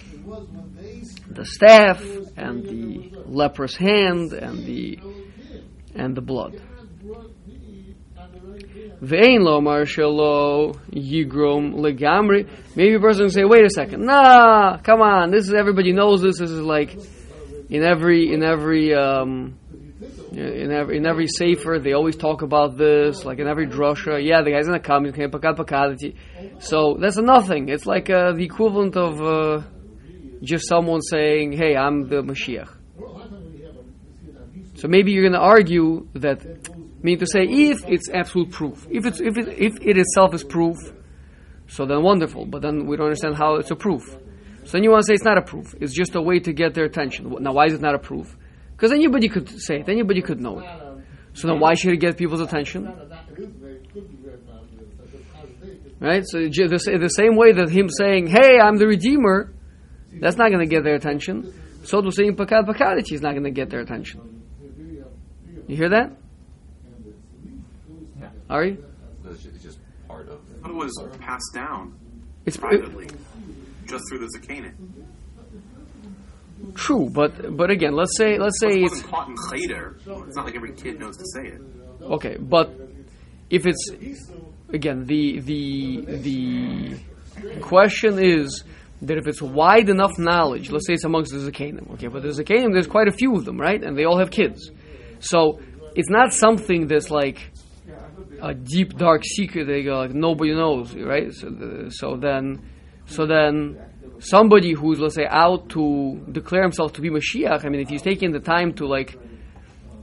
the 1.30 1.46
staff 1.46 2.04
and 2.36 2.64
the 2.64 3.12
leprous 3.26 3.76
hand 3.76 4.34
and 4.34 4.66
the 4.66 5.00
and 5.96 6.16
the 6.16 6.22
blood. 6.22 6.60
Vein 9.04 9.42
lomar 9.42 9.84
shelo 9.84 10.76
yigrom 10.92 11.76
legamri. 11.76 12.50
Maybe 12.76 12.96
a 12.96 13.00
person 13.00 13.26
can 13.26 13.32
say, 13.32 13.44
"Wait 13.44 13.66
a 13.66 13.70
second, 13.70 14.06
nah, 14.06 14.78
come 14.78 15.02
on, 15.02 15.30
this 15.32 15.48
is 15.48 15.54
everybody 15.54 15.92
knows 15.92 16.22
this. 16.22 16.40
This 16.40 16.52
is 16.52 16.62
like 16.62 16.98
in 17.70 17.84
every 17.84 18.34
in 18.34 18.44
every 18.44 18.94
um, 18.94 19.60
in 20.32 20.72
every 20.72 20.98
in 20.98 21.06
every 21.06 21.28
sefer 21.28 21.80
they 21.80 21.92
always 21.92 22.16
talk 22.16 22.44
about 22.44 22.78
this. 22.78 23.26
Like 23.26 23.40
in 23.40 23.48
every 23.48 23.68
drasha, 23.68 24.26
yeah, 24.26 24.42
the 24.42 24.52
guy's 24.52 24.68
gonna 24.68 24.80
come. 24.80 25.12
Can't 25.12 25.32
pakat 25.32 25.58
pakadati. 25.58 26.16
So 26.60 26.96
that's 26.98 27.18
nothing. 27.18 27.68
It's 27.68 27.86
like 27.86 28.10
uh, 28.10 28.32
the 28.32 28.46
equivalent 28.46 28.96
of 28.96 29.22
uh, 29.22 29.64
just 30.42 30.68
someone 30.68 31.02
saying, 31.02 31.52
"Hey, 31.52 31.76
I'm 31.76 32.08
the 32.08 32.22
Mashiach." 32.22 32.70
So 34.76 34.90
maybe 34.90 35.12
you're 35.12 35.24
going 35.24 35.34
to 35.34 35.40
argue 35.40 36.08
that, 36.16 36.42
mean 37.04 37.20
to 37.20 37.28
say, 37.28 37.42
if 37.44 37.86
it's 37.88 38.10
absolute 38.10 38.52
proof, 38.52 38.88
if 38.90 39.06
it's 39.06 39.20
if 39.20 39.38
it, 39.38 39.48
if 39.50 39.74
it 39.82 39.98
itself 39.98 40.34
is 40.34 40.44
proof, 40.44 40.78
so 41.68 41.86
then 41.86 42.02
wonderful. 42.02 42.46
But 42.46 42.62
then 42.62 42.88
we 42.88 42.98
don't 42.98 43.08
understand 43.08 43.36
how 43.36 43.56
it's 43.56 43.72
a 43.72 43.76
proof. 43.76 44.18
So 44.64 44.72
then 44.72 44.84
you 44.84 44.92
want 44.92 45.04
to 45.04 45.08
say 45.08 45.14
it's 45.14 45.26
not 45.26 45.38
a 45.38 45.42
proof. 45.42 45.76
It's 45.82 45.94
just 45.94 46.16
a 46.16 46.22
way 46.22 46.40
to 46.40 46.54
get 46.54 46.74
their 46.74 46.86
attention. 46.86 47.36
Now, 47.42 47.54
why 47.54 47.66
is 47.66 47.74
it 47.74 47.82
not 47.82 47.96
a 47.96 48.00
proof? 48.00 48.38
Because 48.72 48.92
anybody 48.92 49.28
could 49.28 49.50
say 49.50 49.80
it. 49.82 49.90
Anybody 49.90 50.22
could 50.22 50.40
know 50.40 50.60
it. 50.60 50.66
So 51.34 51.48
then 51.48 51.60
why 51.60 51.74
should 51.74 51.94
it 51.94 51.98
get 51.98 52.18
people's 52.18 52.42
attention? 52.42 52.86
Right? 56.00 56.24
So 56.26 56.40
the, 56.40 57.14
same 57.16 57.36
way 57.36 57.54
that 57.54 57.70
him 57.70 57.90
saying, 57.90 58.28
"Hey, 58.28 58.60
I'm 58.60 58.78
the 58.78 58.88
Redeemer," 58.88 59.54
that's 60.20 60.36
not 60.36 60.50
going 60.50 60.60
to 60.60 60.70
get 60.70 60.84
their 60.84 60.96
attention. 60.96 61.54
So 61.84 62.02
to 62.02 62.12
saying 62.12 62.36
"Pakad 62.36 62.66
Pakadati" 62.66 63.14
is 63.14 63.22
not 63.22 63.32
going 63.32 63.46
to 63.46 63.52
get 63.52 63.70
their 63.70 63.80
attention. 63.80 64.44
You 65.68 65.78
hear 65.78 65.90
that? 65.90 66.12
Yeah. 68.54 68.64
you? 68.64 68.86
It's 69.30 69.64
just 69.64 69.80
part 70.08 70.30
of 70.30 70.40
But 70.62 70.72
it 70.72 70.76
was 70.76 70.92
passed 71.20 71.52
down 71.54 71.96
It's 72.46 72.58
privately, 72.58 73.08
just 73.88 74.04
through 74.10 74.20
the 74.20 74.30
Zakana. 74.38 74.72
true, 76.76 77.10
but 77.10 77.56
but 77.58 77.70
again, 77.70 77.94
let's 77.96 78.16
say 78.18 78.38
let's 78.38 78.60
say 78.60 78.70
It 78.70 78.84
it's 78.84 78.92
wasn't 78.94 79.10
taught 79.10 79.28
in 79.30 79.36
Cheder. 79.52 79.98
It's 80.28 80.36
not 80.36 80.46
like 80.46 80.56
every 80.56 80.74
kid 80.74 81.00
knows 81.00 81.18
to 81.18 81.26
say 81.34 81.48
it. 81.48 81.62
okay, 82.02 82.38
but 82.40 82.72
if 83.50 83.66
it's 83.66 83.90
again 84.70 85.06
the 85.06 85.40
the 85.42 85.66
the 86.28 86.96
question 87.62 88.20
is 88.20 88.64
that 89.02 89.18
if 89.18 89.28
it's 89.28 89.42
wide 89.42 89.90
enough 89.90 90.18
knowledge, 90.18 90.72
let's 90.72 90.88
say 90.88 90.94
it's 90.94 91.04
amongst 91.04 91.34
the 91.34 91.40
Zakanim, 91.40 91.92
okay, 91.94 92.08
but 92.08 92.22
the 92.24 92.30
Zakanim 92.30 92.72
there's 92.74 92.88
quite 92.88 93.08
a 93.10 93.12
few 93.12 93.36
of 93.36 93.44
them, 93.46 93.58
right, 93.60 93.84
and 93.84 93.98
they 93.98 94.06
all 94.06 94.18
have 94.18 94.32
kids, 94.32 94.72
so 95.20 95.60
it's 95.96 96.10
not 96.10 96.34
something 96.34 96.88
that's 96.88 97.12
like 97.12 97.52
a 98.44 98.54
deep 98.54 98.98
dark 98.98 99.24
secret 99.24 99.66
that 99.68 99.82
go, 99.86 100.00
like 100.00 100.14
nobody 100.14 100.54
knows, 100.54 100.94
right? 100.94 101.34
So, 101.34 101.48
so 101.90 102.18
then, 102.18 102.70
so 103.06 103.26
then, 103.26 103.80
somebody 104.20 104.74
who's 104.74 105.00
let's 105.00 105.16
say 105.16 105.26
out 105.28 105.70
to 105.70 106.22
declare 106.32 106.62
himself 106.62 106.94
to 106.94 107.02
be 107.02 107.10
Mashiach. 107.10 107.66
I 107.66 107.70
mean, 107.70 107.82
if 107.82 107.90
he's 107.90 108.02
taking 108.02 108.32
the 108.32 108.40
time 108.40 108.74
to 108.74 108.86
like, 108.86 109.18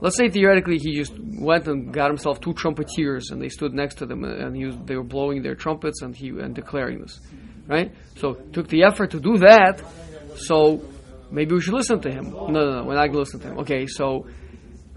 let's 0.00 0.16
say 0.16 0.28
theoretically 0.28 0.78
he 0.78 0.96
just 0.96 1.12
went 1.18 1.68
and 1.68 1.92
got 1.92 2.08
himself 2.08 2.40
two 2.40 2.54
trumpeters 2.54 3.30
and 3.30 3.42
they 3.42 3.50
stood 3.50 3.74
next 3.74 3.96
to 3.96 4.06
them 4.06 4.24
and 4.24 4.56
he 4.56 4.64
was, 4.64 4.76
they 4.86 4.96
were 4.96 5.04
blowing 5.04 5.42
their 5.42 5.54
trumpets 5.54 6.00
and 6.00 6.16
he 6.16 6.28
and 6.28 6.54
declaring 6.54 7.00
this, 7.02 7.20
right? 7.66 7.92
So 8.16 8.34
took 8.54 8.68
the 8.68 8.84
effort 8.84 9.10
to 9.10 9.20
do 9.20 9.36
that. 9.38 9.82
So 10.36 10.82
maybe 11.30 11.54
we 11.54 11.60
should 11.60 11.74
listen 11.74 12.00
to 12.00 12.10
him. 12.10 12.30
No, 12.30 12.46
no, 12.48 12.72
no, 12.76 12.84
we're 12.84 12.94
not 12.94 13.06
going 13.06 13.12
to 13.12 13.18
listen 13.18 13.40
to 13.40 13.48
him. 13.48 13.58
Okay, 13.58 13.86
so. 13.86 14.26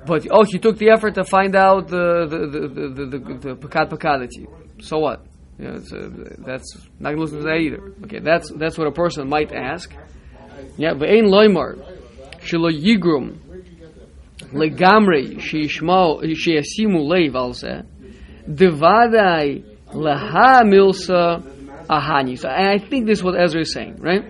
But 0.05 0.27
oh, 0.31 0.43
he 0.43 0.60
took 0.60 0.77
the 0.77 0.89
effort 0.89 1.15
to 1.15 1.24
find 1.24 1.55
out 1.55 1.88
the 1.88 2.27
the 2.29 2.48
the 2.48 2.67
the 2.67 2.88
the, 2.88 3.05
the, 3.05 3.38
the 3.38 3.55
pekat 3.55 3.89
pekadity. 3.89 4.48
So 4.81 5.00
what? 5.00 5.25
It's, 5.60 5.93
uh, 5.93 6.10
that's 6.39 6.77
not 7.00 7.13
going 7.13 7.17
to 7.17 7.22
listen 7.22 7.38
to 7.39 7.43
that 7.43 7.57
either. 7.57 7.93
Okay, 8.03 8.19
that's 8.19 8.51
that's 8.51 8.77
what 8.77 8.88
a 8.88 8.91
person 8.91 9.29
might 9.29 9.53
ask. 9.53 9.93
Yeah, 10.77 10.93
ve'ein 10.93 11.27
loymar 11.27 11.77
shelo 12.39 12.72
yigrum 12.72 13.38
legamrei 14.51 15.38
sheyishmau 15.38 16.24
sheyasimu 16.24 17.05
leiv 17.07 17.36
al 17.36 17.53
zeh 17.53 17.86
devadai 18.50 19.63
laha 19.93 20.63
milsa 20.63 21.41
ahani. 21.88 22.38
So, 22.38 22.50
I 22.50 22.79
think 22.79 23.05
this 23.05 23.19
is 23.19 23.24
what 23.24 23.39
Ezra 23.39 23.62
is 23.62 23.72
saying, 23.74 23.98
right? 23.98 24.25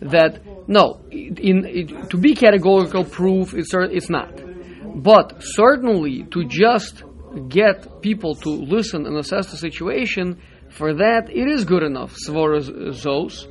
That 0.00 0.40
no, 0.68 1.00
in, 1.10 1.64
in 1.66 2.08
to 2.08 2.16
be 2.16 2.34
categorical 2.34 3.04
proof, 3.04 3.54
it's 3.54 3.70
it's 3.72 4.10
not. 4.10 4.49
But 4.94 5.42
certainly 5.42 6.24
to 6.32 6.44
just 6.44 7.02
get 7.48 8.02
people 8.02 8.34
to 8.34 8.50
listen 8.50 9.06
and 9.06 9.16
assess 9.16 9.50
the 9.50 9.56
situation, 9.56 10.40
for 10.70 10.94
that 10.94 11.30
it 11.30 11.48
is 11.48 11.64
good 11.64 11.82
enough. 11.82 12.14
Zos, 12.26 13.46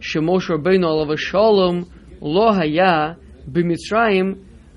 Shemoshe 0.00 0.48
Rabbeinu 0.48 1.18
shalom. 1.18 1.90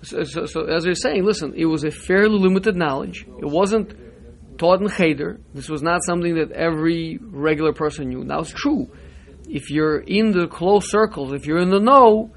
So, 0.02 0.24
so, 0.46 0.66
as 0.66 0.84
they're 0.84 0.94
saying, 0.94 1.24
listen, 1.24 1.54
it 1.56 1.66
was 1.66 1.84
a 1.84 1.92
fairly 1.92 2.38
limited 2.38 2.76
knowledge. 2.76 3.26
It 3.40 3.46
wasn't 3.46 3.96
taught 4.58 4.82
in 4.82 4.90
cheder. 4.90 5.40
This 5.54 5.70
was 5.70 5.82
not 5.82 6.04
something 6.04 6.36
that 6.36 6.52
every 6.52 7.20
regular 7.22 7.74
person 7.74 8.10
knew. 8.10 8.24
Now 8.24 8.40
it's 8.40 8.52
true. 8.52 8.90
If 9.48 9.70
you're 9.70 10.00
in 10.00 10.32
the 10.32 10.48
close 10.48 10.90
circles, 10.90 11.34
if 11.34 11.46
you're 11.46 11.60
in 11.60 11.70
the 11.70 11.80
know, 11.80 12.32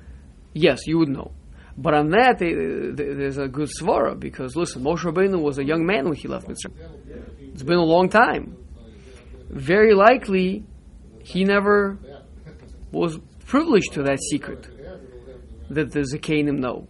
yes, 0.53 0.87
you 0.87 0.99
would 0.99 1.09
know. 1.09 1.33
But 1.81 1.95
on 1.95 2.11
that, 2.11 2.39
they, 2.41 2.53
they, 2.55 3.15
there's 3.15 3.39
a 3.39 3.47
good 3.47 3.69
svara 3.69 4.19
because 4.19 4.57
listen, 4.57 4.83
Moshe 4.83 4.99
Rabbeinu 4.99 5.41
was 5.41 5.59
a 5.59 5.65
young 5.65 5.87
man 5.87 6.07
when 6.07 6.15
he 6.15 6.27
left 6.27 6.49
Mitzrayim. 6.49 6.73
It's 7.53 7.63
been 7.63 7.79
a 7.79 7.85
long 7.85 8.09
time. 8.09 8.57
Very 9.49 9.95
likely, 9.95 10.65
he 11.23 11.45
never 11.45 11.97
was 12.91 13.19
privileged 13.47 13.93
to 13.93 14.03
that 14.03 14.19
secret 14.21 14.67
that 15.71 15.93
the 15.93 16.01
Zakanim 16.01 16.59
know. 16.59 16.89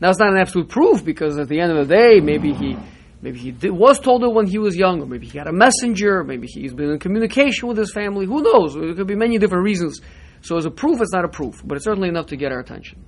Now 0.00 0.08
it's 0.08 0.18
not 0.18 0.32
an 0.32 0.38
absolute 0.38 0.70
proof 0.70 1.04
because 1.04 1.38
at 1.38 1.48
the 1.48 1.60
end 1.60 1.72
of 1.72 1.86
the 1.86 1.94
day, 1.94 2.20
maybe 2.20 2.54
he 2.54 2.78
maybe 3.20 3.38
he 3.38 3.50
did, 3.50 3.72
was 3.72 4.00
told 4.00 4.24
it 4.24 4.32
when 4.32 4.46
he 4.46 4.58
was 4.58 4.74
young, 4.74 5.02
or 5.02 5.06
maybe 5.06 5.26
he 5.26 5.32
got 5.32 5.48
a 5.48 5.52
messenger, 5.52 6.24
maybe 6.24 6.46
he's 6.46 6.72
been 6.72 6.90
in 6.90 6.98
communication 6.98 7.68
with 7.68 7.76
his 7.76 7.92
family. 7.92 8.24
Who 8.24 8.40
knows? 8.40 8.74
There 8.74 8.94
could 8.94 9.06
be 9.06 9.16
many 9.16 9.36
different 9.36 9.64
reasons. 9.64 10.00
So 10.40 10.56
as 10.56 10.64
a 10.64 10.70
proof, 10.70 11.00
it's 11.02 11.12
not 11.12 11.24
a 11.24 11.28
proof, 11.28 11.60
but 11.64 11.76
it's 11.76 11.84
certainly 11.84 12.08
enough 12.08 12.26
to 12.26 12.36
get 12.36 12.52
our 12.52 12.60
attention. 12.60 13.04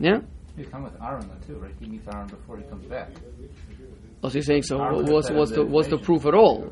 Yeah. 0.00 0.18
You 0.56 0.64
come 0.66 0.84
with 0.84 1.00
Aaron 1.02 1.28
though 1.28 1.46
too, 1.46 1.58
right? 1.58 1.74
He 1.80 1.86
meets 1.86 2.06
Aaron 2.08 2.28
before 2.28 2.56
he 2.58 2.64
comes 2.64 2.84
back. 2.86 3.10
Oh, 4.22 4.28
so 4.28 4.34
you're 4.34 4.42
saying 4.42 4.62
so? 4.62 4.78
Our 4.80 4.94
What's 5.02 5.30
what's 5.30 5.50
the 5.52 5.64
what's 5.64 5.88
the 5.88 5.98
proof 5.98 6.26
at 6.26 6.34
all? 6.34 6.64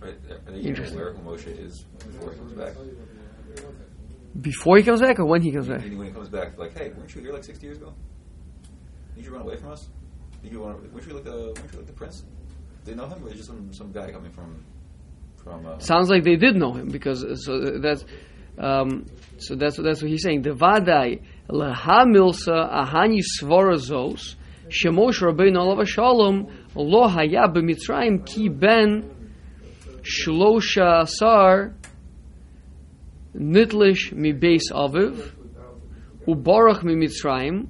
Right? 0.00 0.14
Are 0.46 0.52
they 0.52 0.60
Interesting. 0.60 0.98
aware 0.98 1.12
who 1.14 1.22
Moshe 1.30 1.46
is 1.58 1.84
before 1.98 2.32
he 2.32 2.38
comes 2.38 2.52
back? 2.52 2.72
Before 4.40 4.76
he 4.76 4.82
comes 4.82 5.00
back 5.00 5.18
or 5.20 5.24
when 5.26 5.42
he 5.42 5.52
comes 5.52 5.68
back? 5.68 5.82
When 5.82 6.04
he 6.06 6.10
comes 6.10 6.28
back, 6.28 6.58
like, 6.58 6.76
hey, 6.76 6.90
weren't 6.90 7.14
you 7.14 7.20
here 7.22 7.32
like 7.32 7.44
60 7.44 7.64
years 7.64 7.78
ago? 7.78 7.94
Did 9.14 9.24
you 9.24 9.30
run 9.32 9.42
away 9.42 9.56
from 9.56 9.70
us? 9.70 9.88
Did 10.42 10.52
you 10.52 10.60
want? 10.60 10.92
Weren't 10.92 11.06
you 11.06 11.14
like 11.14 11.24
the? 11.24 11.54
Weren't 11.56 11.72
you 11.72 11.78
like 11.78 11.86
the 11.86 11.92
prince? 11.92 12.24
They 12.84 12.94
know 12.94 13.06
him, 13.06 13.24
or 13.24 13.28
is 13.28 13.36
just 13.36 13.46
some 13.48 13.72
some 13.72 13.92
guy 13.92 14.10
coming 14.10 14.32
from 14.32 14.62
from? 15.42 15.64
Uh, 15.64 15.78
Sounds 15.78 16.10
like 16.10 16.24
they 16.24 16.36
did 16.36 16.56
know 16.56 16.72
him 16.72 16.88
because 16.88 17.24
uh, 17.24 17.36
so 17.36 17.78
that's 17.78 18.04
um, 18.58 19.06
so 19.38 19.54
that's 19.54 19.76
that's 19.76 20.02
what 20.02 20.10
he's 20.10 20.22
saying. 20.22 20.42
The 20.42 20.50
vadai 20.50 21.20
leha 21.48 22.04
milsa 22.06 22.70
ahani 22.70 23.20
svara 23.40 23.76
zos 23.76 24.36
shemosh 24.68 25.20
rabbeinu 25.20 25.56
alav 25.56 25.86
shalom 25.86 26.46
lo 26.74 27.08
haya 27.08 27.48
b'mitzrayim 27.48 28.24
ki 28.24 28.48
ben 28.48 29.10
shlosha 30.02 31.02
asar 31.02 31.74
nitlish 33.34 34.12
mi 34.12 34.32
beis 34.32 34.70
aviv 34.72 35.32
ubarach 36.26 36.82
mi 36.82 36.94
mitzrayim 36.94 37.66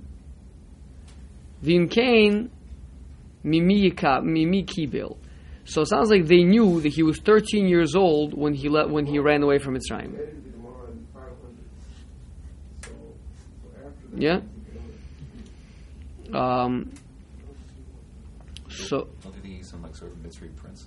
v'im 1.63 1.91
kain 1.91 2.51
yika- 3.45 4.23
mimi 4.23 4.65
kibel. 4.65 5.17
So 5.67 5.83
it 5.83 5.89
sounds 5.89 6.11
like 6.11 6.27
they 6.27 6.43
knew 6.43 6.81
that 6.83 6.93
he 6.93 7.03
was 7.03 7.19
13 7.21 7.67
years 7.67 7.95
old 7.95 8.35
when 8.35 8.53
he 8.53 8.69
let, 8.69 8.91
when 8.91 9.07
he 9.07 9.19
ran 9.19 9.43
away 9.43 9.59
from 9.59 9.77
Mitzrayim. 9.77 10.44
Yeah. 14.17 14.41
Um. 16.33 16.93
So 18.69 19.09
don't 19.23 19.35
they 19.35 19.41
think 19.41 19.57
he's 19.59 19.71
some 19.71 19.83
like 19.83 19.95
sort 19.95 20.13
of 20.13 20.19
Mitzri 20.19 20.55
prince? 20.57 20.87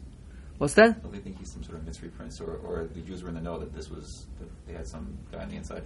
what's 0.58 0.74
that? 0.74 1.02
Don't 1.02 1.14
they 1.14 1.20
think 1.20 1.38
he's 1.40 1.52
some 1.52 1.64
sort 1.64 1.78
of 1.78 1.86
Mitzri 1.86 2.14
prince, 2.16 2.42
or, 2.42 2.56
or 2.58 2.88
the 2.94 3.02
Jews 3.02 3.24
were 3.24 3.30
in 3.30 3.36
the 3.36 3.42
know 3.42 3.60
that 3.60 3.74
this 3.74 3.90
was 3.90 4.28
that 4.40 4.50
they 4.66 4.74
had 4.74 4.88
some 4.88 5.18
guy 5.32 5.44
on 5.44 5.50
the 5.50 5.56
inside? 5.56 5.84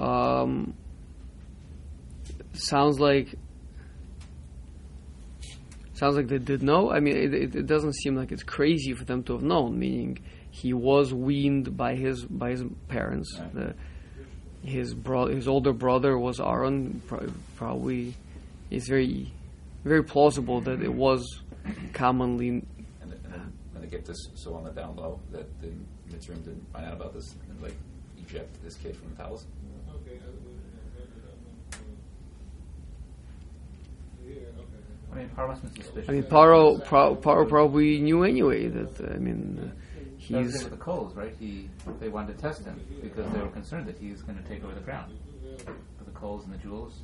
Um. 0.00 0.74
Sounds 2.52 2.98
like. 2.98 3.34
Sounds 5.94 6.14
like 6.14 6.28
they 6.28 6.38
did 6.38 6.62
know. 6.62 6.92
I 6.92 7.00
mean, 7.00 7.16
it, 7.16 7.34
it, 7.34 7.56
it 7.56 7.66
doesn't 7.66 7.94
seem 7.96 8.14
like 8.14 8.30
it's 8.30 8.44
crazy 8.44 8.94
for 8.94 9.04
them 9.04 9.24
to 9.24 9.32
have 9.32 9.42
known. 9.42 9.78
Meaning, 9.78 10.18
he 10.50 10.72
was 10.72 11.12
weaned 11.12 11.76
by 11.76 11.96
his 11.96 12.24
by 12.24 12.50
his 12.50 12.62
parents. 12.88 13.36
Right. 13.38 13.54
The, 13.54 13.74
his 14.62 14.94
bro- 14.94 15.26
his 15.26 15.48
older 15.48 15.72
brother 15.72 16.18
was 16.18 16.40
Aaron. 16.40 17.02
Probably, 17.56 18.14
it's 18.70 18.88
very, 18.88 19.32
very 19.84 20.02
plausible 20.02 20.60
that 20.62 20.82
it 20.82 20.92
was 20.92 21.42
commonly. 21.92 22.48
And, 22.48 22.66
and 23.02 23.12
then 23.24 23.52
when 23.72 23.82
they 23.82 23.88
get 23.88 24.04
this 24.04 24.28
so 24.34 24.54
on 24.54 24.64
the 24.64 24.70
down 24.70 24.96
low 24.96 25.20
that 25.32 25.60
the 25.60 25.68
Mitzrayim 26.10 26.44
didn't 26.44 26.72
find 26.72 26.86
out 26.86 26.94
about 26.94 27.14
this 27.14 27.34
and 27.50 27.62
like 27.62 27.76
eject 28.18 28.62
this 28.62 28.76
kid 28.76 28.96
from 28.96 29.10
the 29.10 29.16
palace. 29.16 29.46
I 35.10 35.14
mean, 35.16 35.30
Paro 35.30 35.48
must 35.48 35.62
have 35.62 35.74
been 35.74 35.82
suspicious. 35.82 36.08
I 36.08 36.12
mean, 36.12 36.22
Paro, 36.24 36.84
Paro, 36.84 37.16
Paro 37.20 37.48
probably 37.48 37.98
knew 37.98 38.24
anyway 38.24 38.68
that. 38.68 39.00
uh, 39.00 39.14
I 39.14 39.16
mean, 39.16 39.58
uh, 39.58 39.70
That 40.30 40.42
was 40.44 40.52
he's. 40.52 40.62
with 40.64 40.72
the 40.72 40.78
coals, 40.78 41.14
right? 41.14 41.34
He, 41.38 41.68
they 42.00 42.08
wanted 42.08 42.36
to 42.36 42.42
test 42.42 42.64
him 42.64 42.80
because 43.02 43.30
they 43.32 43.40
were 43.40 43.48
concerned 43.48 43.86
that 43.86 43.98
he's 43.98 44.22
going 44.22 44.42
to 44.42 44.48
take 44.48 44.62
over 44.64 44.74
the 44.74 44.80
crown. 44.80 45.16
For 45.64 46.04
the 46.04 46.10
coals 46.12 46.44
and 46.44 46.52
the 46.54 46.58
jewels. 46.58 47.00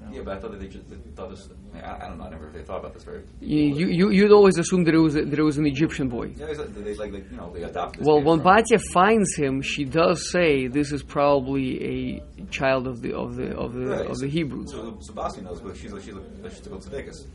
You 0.00 0.06
know? 0.06 0.16
Yeah, 0.16 0.22
but 0.22 0.36
I 0.36 0.40
thought 0.40 0.52
that 0.52 0.60
they 0.60 0.68
just 0.68 0.88
they 0.88 0.96
thought 1.14 1.28
this. 1.30 1.46
I, 1.74 1.80
I, 1.80 1.96
I 2.04 2.08
don't 2.08 2.16
know. 2.18 2.24
I 2.24 2.30
never 2.30 2.48
they 2.50 2.62
thought 2.62 2.78
about 2.78 2.94
this 2.94 3.04
very. 3.04 3.22
You, 3.40 3.86
you, 3.88 4.10
you'd 4.10 4.32
always 4.32 4.56
assume 4.56 4.84
that 4.84 4.94
it 4.94 4.98
was 4.98 5.14
a, 5.14 5.24
that 5.26 5.38
it 5.38 5.42
was 5.42 5.58
an 5.58 5.66
Egyptian 5.66 6.08
boy. 6.08 6.32
Yeah, 6.36 6.46
it's 6.46 6.58
like, 6.58 6.72
they 6.74 6.94
like, 6.94 7.12
like 7.12 7.30
you 7.30 7.36
know 7.36 7.52
they 7.52 7.64
adopted. 7.64 8.00
This 8.00 8.06
Well, 8.06 8.16
kid 8.18 8.26
when 8.26 8.40
from- 8.40 8.46
Batya 8.56 8.80
finds 8.94 9.34
him, 9.36 9.60
she 9.60 9.84
does 9.84 10.30
say 10.30 10.68
this 10.68 10.90
is 10.92 11.02
probably 11.02 12.22
a 12.38 12.44
child 12.46 12.86
of 12.86 13.02
the 13.02 13.14
of 13.14 13.36
the 13.36 13.54
of 13.54 13.74
the 13.74 13.86
Right, 13.88 14.06
of 14.06 14.16
the 14.18 14.28
Hebrews. 14.28 14.70
So, 14.70 14.96
so 15.00 15.12
Basti 15.12 15.42
knows, 15.42 15.60
but 15.60 15.76
she's 15.76 15.92
a, 15.92 16.00
she's 16.00 16.14
a, 16.14 16.50
she's 16.50 16.66
a 16.66 16.70
tzedekis. 16.70 17.26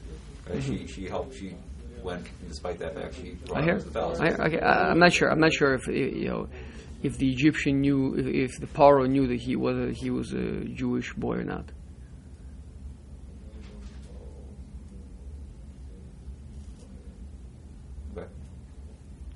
Right? 0.49 0.57
Mm-hmm. 0.57 0.75
She 0.75 0.87
she 0.87 1.05
helped. 1.07 1.35
She 1.35 1.53
and 2.09 2.47
despite 2.47 2.79
that 2.79 3.13
she 3.15 3.31
I 3.31 3.47
brought 3.47 3.63
hear. 3.63 3.73
him 3.73 3.79
to 3.79 3.85
the 3.85 3.91
palace. 3.91 4.19
I, 4.19 4.29
okay, 4.29 4.59
I, 4.59 4.91
I'm 4.91 4.99
not 4.99 5.13
sure. 5.13 5.29
I'm 5.29 5.39
not 5.39 5.53
sure 5.53 5.73
if 5.73 5.87
you 5.87 6.27
know 6.27 6.47
if 7.03 7.17
the 7.17 7.31
Egyptian 7.31 7.81
knew 7.81 8.15
if, 8.15 8.27
if 8.27 8.59
the 8.59 8.67
Paro 8.67 9.07
knew 9.07 9.27
that 9.27 9.39
he 9.39 9.55
was 9.55 9.77
a, 9.77 9.91
he 9.93 10.09
was 10.09 10.33
a 10.33 10.65
Jewish 10.65 11.13
boy 11.13 11.35
or 11.35 11.43
not. 11.43 11.65
Okay. 18.17 18.27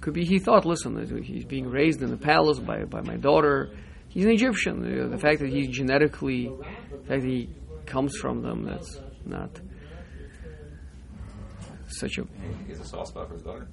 Could 0.01 0.13
be 0.13 0.25
he 0.25 0.39
thought, 0.39 0.65
listen, 0.65 0.97
uh, 0.97 1.21
he's 1.21 1.45
being 1.45 1.69
raised 1.69 2.01
in 2.01 2.09
the 2.09 2.17
palace 2.17 2.59
by, 2.59 2.85
by 2.85 3.01
my 3.01 3.17
daughter. 3.17 3.69
He's 4.07 4.25
an 4.25 4.31
Egyptian. 4.31 4.83
Uh, 4.83 5.07
the 5.07 5.19
fact 5.19 5.39
that 5.41 5.49
he's 5.49 5.67
genetically, 5.67 6.47
the 6.47 7.07
fact 7.07 7.21
that 7.21 7.29
he 7.29 7.49
comes 7.85 8.15
from 8.17 8.41
them, 8.41 8.63
that's 8.63 8.99
not 9.25 9.59
such 11.89 12.17
a. 12.17 12.23
He 12.65 12.71
has 12.71 12.79
a 12.81 12.85
soft 12.85 13.09
spot 13.09 13.27
for 13.27 13.33
his 13.35 13.43
daughter. 13.43 13.67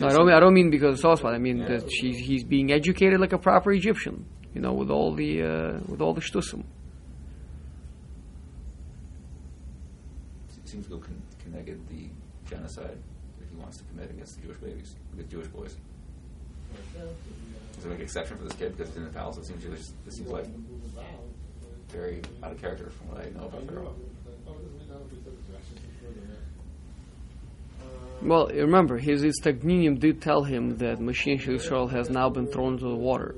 No, 0.00 0.06
I 0.08 0.12
don't. 0.12 0.26
mean- 0.26 0.34
I 0.34 0.40
don't 0.40 0.54
mean 0.54 0.70
because 0.70 0.94
of 0.94 1.00
soft 1.00 1.20
spot. 1.20 1.34
I 1.34 1.38
mean 1.38 1.58
that 1.58 1.90
she's 1.92 2.18
he's 2.18 2.44
being 2.44 2.72
educated 2.72 3.20
like 3.20 3.32
a 3.32 3.38
proper 3.38 3.72
Egyptian. 3.72 4.24
You 4.54 4.60
know, 4.62 4.72
with 4.72 4.90
all 4.90 5.14
the 5.14 5.42
uh, 5.42 5.78
with 5.86 6.00
all 6.00 6.14
the 6.14 6.20
shtusim. 6.20 6.64
It 10.64 10.68
seems 10.68 10.84
to 10.86 10.90
go 10.92 10.98
con- 10.98 11.22
connected 11.42 11.86
the 11.88 12.08
genocide 12.48 12.98
that 13.38 13.48
he 13.50 13.56
wants 13.60 13.76
to 13.78 13.84
commit 13.84 14.10
against 14.10 14.36
the 14.36 14.46
Jewish 14.46 14.58
babies, 14.58 14.96
the 15.16 15.22
Jewish 15.24 15.46
boys. 15.48 15.76
Is 17.76 17.84
there 17.84 17.92
like 17.92 18.00
exception 18.00 18.36
for 18.36 18.44
this 18.44 18.54
kid 18.54 18.72
because 18.76 18.88
it's 18.88 18.96
in 18.98 19.04
the 19.04 19.10
palace? 19.10 19.36
It 19.38 19.46
seems 19.46 19.64
this, 19.64 19.92
this 20.04 20.16
seems 20.16 20.28
like 20.30 20.46
very 21.90 22.20
out 22.42 22.52
of 22.52 22.60
character 22.60 22.90
from 22.90 23.08
what 23.08 23.24
I 23.24 23.30
know 23.30 23.46
about 23.46 23.66
Pharaoh. 23.66 23.94
Well, 28.20 28.48
remember, 28.48 28.98
his 28.98 29.22
his 29.22 29.40
Tagninim 29.40 29.98
did 30.00 30.20
tell 30.20 30.42
him 30.42 30.78
that 30.78 30.98
Mashiach 30.98 31.48
Israel 31.48 31.86
has 31.88 32.10
now 32.10 32.28
been 32.28 32.46
thrown 32.48 32.74
into 32.74 32.88
the 32.88 32.96
water, 32.96 33.34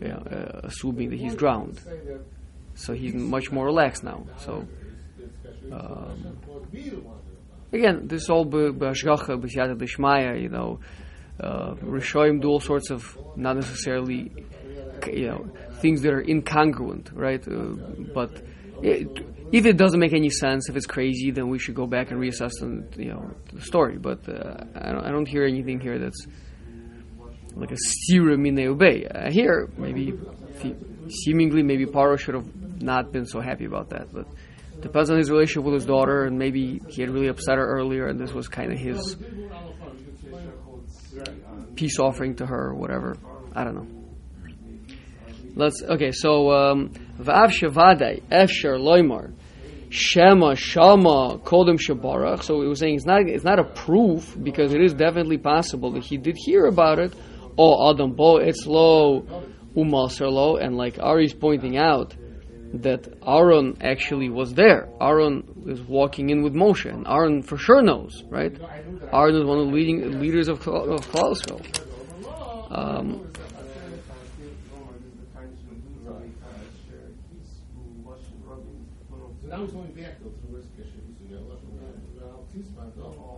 yeah, 0.00 0.16
uh, 0.16 0.60
assuming 0.64 1.10
that 1.10 1.18
he's 1.18 1.34
drowned. 1.34 1.80
So 2.74 2.92
he's 2.92 3.14
much 3.14 3.50
more 3.50 3.66
relaxed 3.66 4.04
now. 4.04 4.26
So 4.38 4.66
um, 5.72 6.38
again, 7.72 8.06
this 8.06 8.22
is 8.22 8.30
all 8.30 8.44
b'ashgacha, 8.44 9.40
b'siyata 9.40 9.78
d'shmaya, 9.78 10.40
you 10.40 10.48
know. 10.48 10.80
Uh, 11.40 11.74
Rishoyim 11.76 12.40
do 12.40 12.48
all 12.48 12.60
sorts 12.60 12.90
of 12.90 13.18
not 13.36 13.56
necessarily, 13.56 14.30
you 15.10 15.26
know, 15.26 15.50
things 15.80 16.02
that 16.02 16.12
are 16.12 16.22
incongruent, 16.22 17.10
right? 17.14 17.42
Uh, 17.48 17.74
but 18.14 18.42
it, 18.82 19.08
if 19.52 19.66
it 19.66 19.76
doesn't 19.76 20.00
make 20.00 20.12
any 20.12 20.30
sense, 20.30 20.68
if 20.68 20.76
it's 20.76 20.86
crazy, 20.86 21.30
then 21.30 21.48
we 21.48 21.58
should 21.58 21.74
go 21.74 21.86
back 21.86 22.10
and 22.10 22.20
reassess 22.20 22.52
the, 22.60 23.02
you 23.02 23.10
know, 23.10 23.30
the 23.52 23.60
story. 23.60 23.98
But 23.98 24.28
uh, 24.28 24.64
I, 24.74 24.92
don't, 24.92 25.04
I 25.04 25.10
don't 25.10 25.28
hear 25.28 25.44
anything 25.44 25.80
here 25.80 25.98
that's 25.98 26.26
like 27.54 27.70
a 27.70 27.76
stira 27.76 28.38
mine 28.38 28.66
obey. 28.66 29.06
I 29.06 29.30
hear 29.30 29.68
maybe, 29.76 30.14
seemingly, 31.08 31.62
maybe 31.62 31.86
Paro 31.86 32.18
should 32.18 32.34
have 32.34 32.82
not 32.82 33.12
been 33.12 33.26
so 33.26 33.40
happy 33.40 33.66
about 33.66 33.90
that, 33.90 34.12
but 34.12 34.26
depends 34.80 35.10
on 35.10 35.18
his 35.18 35.30
relationship 35.30 35.64
with 35.64 35.74
his 35.74 35.86
daughter, 35.86 36.24
and 36.24 36.38
maybe 36.38 36.80
he 36.88 37.02
had 37.02 37.10
really 37.10 37.28
upset 37.28 37.58
her 37.58 37.66
earlier, 37.66 38.06
and 38.08 38.18
this 38.18 38.32
was 38.32 38.48
kind 38.48 38.72
of 38.72 38.78
his 38.78 39.16
peace 41.76 41.98
offering 41.98 42.34
to 42.36 42.46
her 42.46 42.70
or 42.70 42.74
whatever. 42.74 43.16
I 43.54 43.64
don't 43.64 43.74
know. 43.74 43.86
Let's 45.54 45.82
okay. 45.82 46.12
So 46.12 46.50
um, 46.50 46.92
v'av 47.22 47.50
shavadai 47.50 48.22
efsher 48.30 48.78
loymar 48.78 49.32
shema 49.90 50.54
shama 50.54 51.38
kodem 51.38 51.78
shabarach. 51.78 52.42
So 52.42 52.62
it 52.62 52.66
was 52.66 52.80
saying 52.80 52.96
it's 52.96 53.06
not 53.06 53.22
it's 53.28 53.44
not 53.44 53.58
a 53.58 53.64
proof 53.64 54.36
because 54.42 54.72
it 54.72 54.80
is 54.80 54.94
definitely 54.94 55.38
possible 55.38 55.92
that 55.92 56.04
he 56.04 56.16
did 56.16 56.36
hear 56.36 56.66
about 56.66 56.98
it. 56.98 57.12
Oh 57.58 57.90
adam 57.90 58.12
bo 58.14 58.38
it's 58.38 58.66
low 58.66 59.22
umaser 59.76 60.30
low, 60.30 60.56
and 60.56 60.76
like 60.76 60.98
Ari's 60.98 61.34
pointing 61.34 61.76
out 61.76 62.14
that 62.74 63.06
Aaron 63.26 63.76
actually 63.82 64.30
was 64.30 64.54
there. 64.54 64.88
Aaron 65.00 65.64
is 65.66 65.80
walking 65.82 66.30
in 66.30 66.42
with 66.42 66.54
Moshe, 66.54 66.90
and 66.90 67.06
Aaron 67.06 67.42
for 67.42 67.58
sure 67.58 67.82
knows, 67.82 68.22
right? 68.30 68.56
Aaron 69.12 69.36
is 69.36 69.44
one 69.44 69.58
of 69.58 69.66
the 69.66 69.72
leading 69.72 70.20
leaders 70.20 70.48
of 70.48 70.66
of 70.66 71.06
Um, 72.70 73.26
Now 79.48 79.62
he's 79.62 79.72
going 79.72 79.92
back 79.92 80.20
though 80.22 80.30
to 80.30 80.40
the 80.46 80.52
worst 80.52 80.68
case. 80.76 80.86
He's 81.20 81.28
going 81.28 81.42
to 81.42 82.20
Val 82.20 82.46
Tisma, 82.54 82.94
though. 82.96 83.32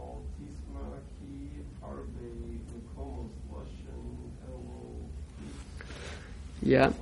Yeah. 6.64 6.92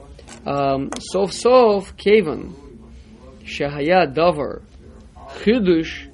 Um, 0.44 0.90
Sof 0.98 1.33
Sof 1.33 1.96
Kavan 1.96 2.53
Shahaya 3.44 4.12
Davar 4.12 4.62
Chidush 5.38 6.09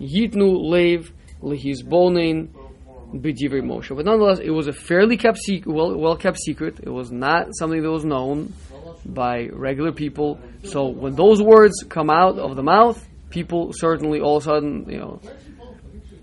Yitnu 0.00 0.70
Lev 0.70 1.12
Lehizbonin 1.42 2.50
B'divrei 3.12 3.62
Moshe. 3.62 3.94
But 3.94 4.06
nonetheless, 4.06 4.38
it 4.38 4.50
was 4.50 4.68
a 4.68 4.72
fairly 4.72 5.16
kept 5.16 5.38
well, 5.66 5.96
well 5.96 6.16
kept 6.16 6.38
secret. 6.38 6.80
It 6.82 6.88
was 6.88 7.12
not 7.12 7.48
something 7.58 7.82
that 7.82 7.90
was 7.90 8.04
known 8.04 8.54
by 9.04 9.48
regular 9.48 9.92
people. 9.92 10.40
So 10.64 10.88
when 10.88 11.14
those 11.14 11.42
words 11.42 11.84
come 11.88 12.08
out 12.10 12.38
of 12.38 12.56
the 12.56 12.62
mouth, 12.62 13.06
people 13.30 13.72
certainly 13.74 14.20
all 14.20 14.38
of 14.38 14.44
a 14.44 14.46
sudden, 14.46 14.88
you 14.88 14.98
know, 14.98 15.20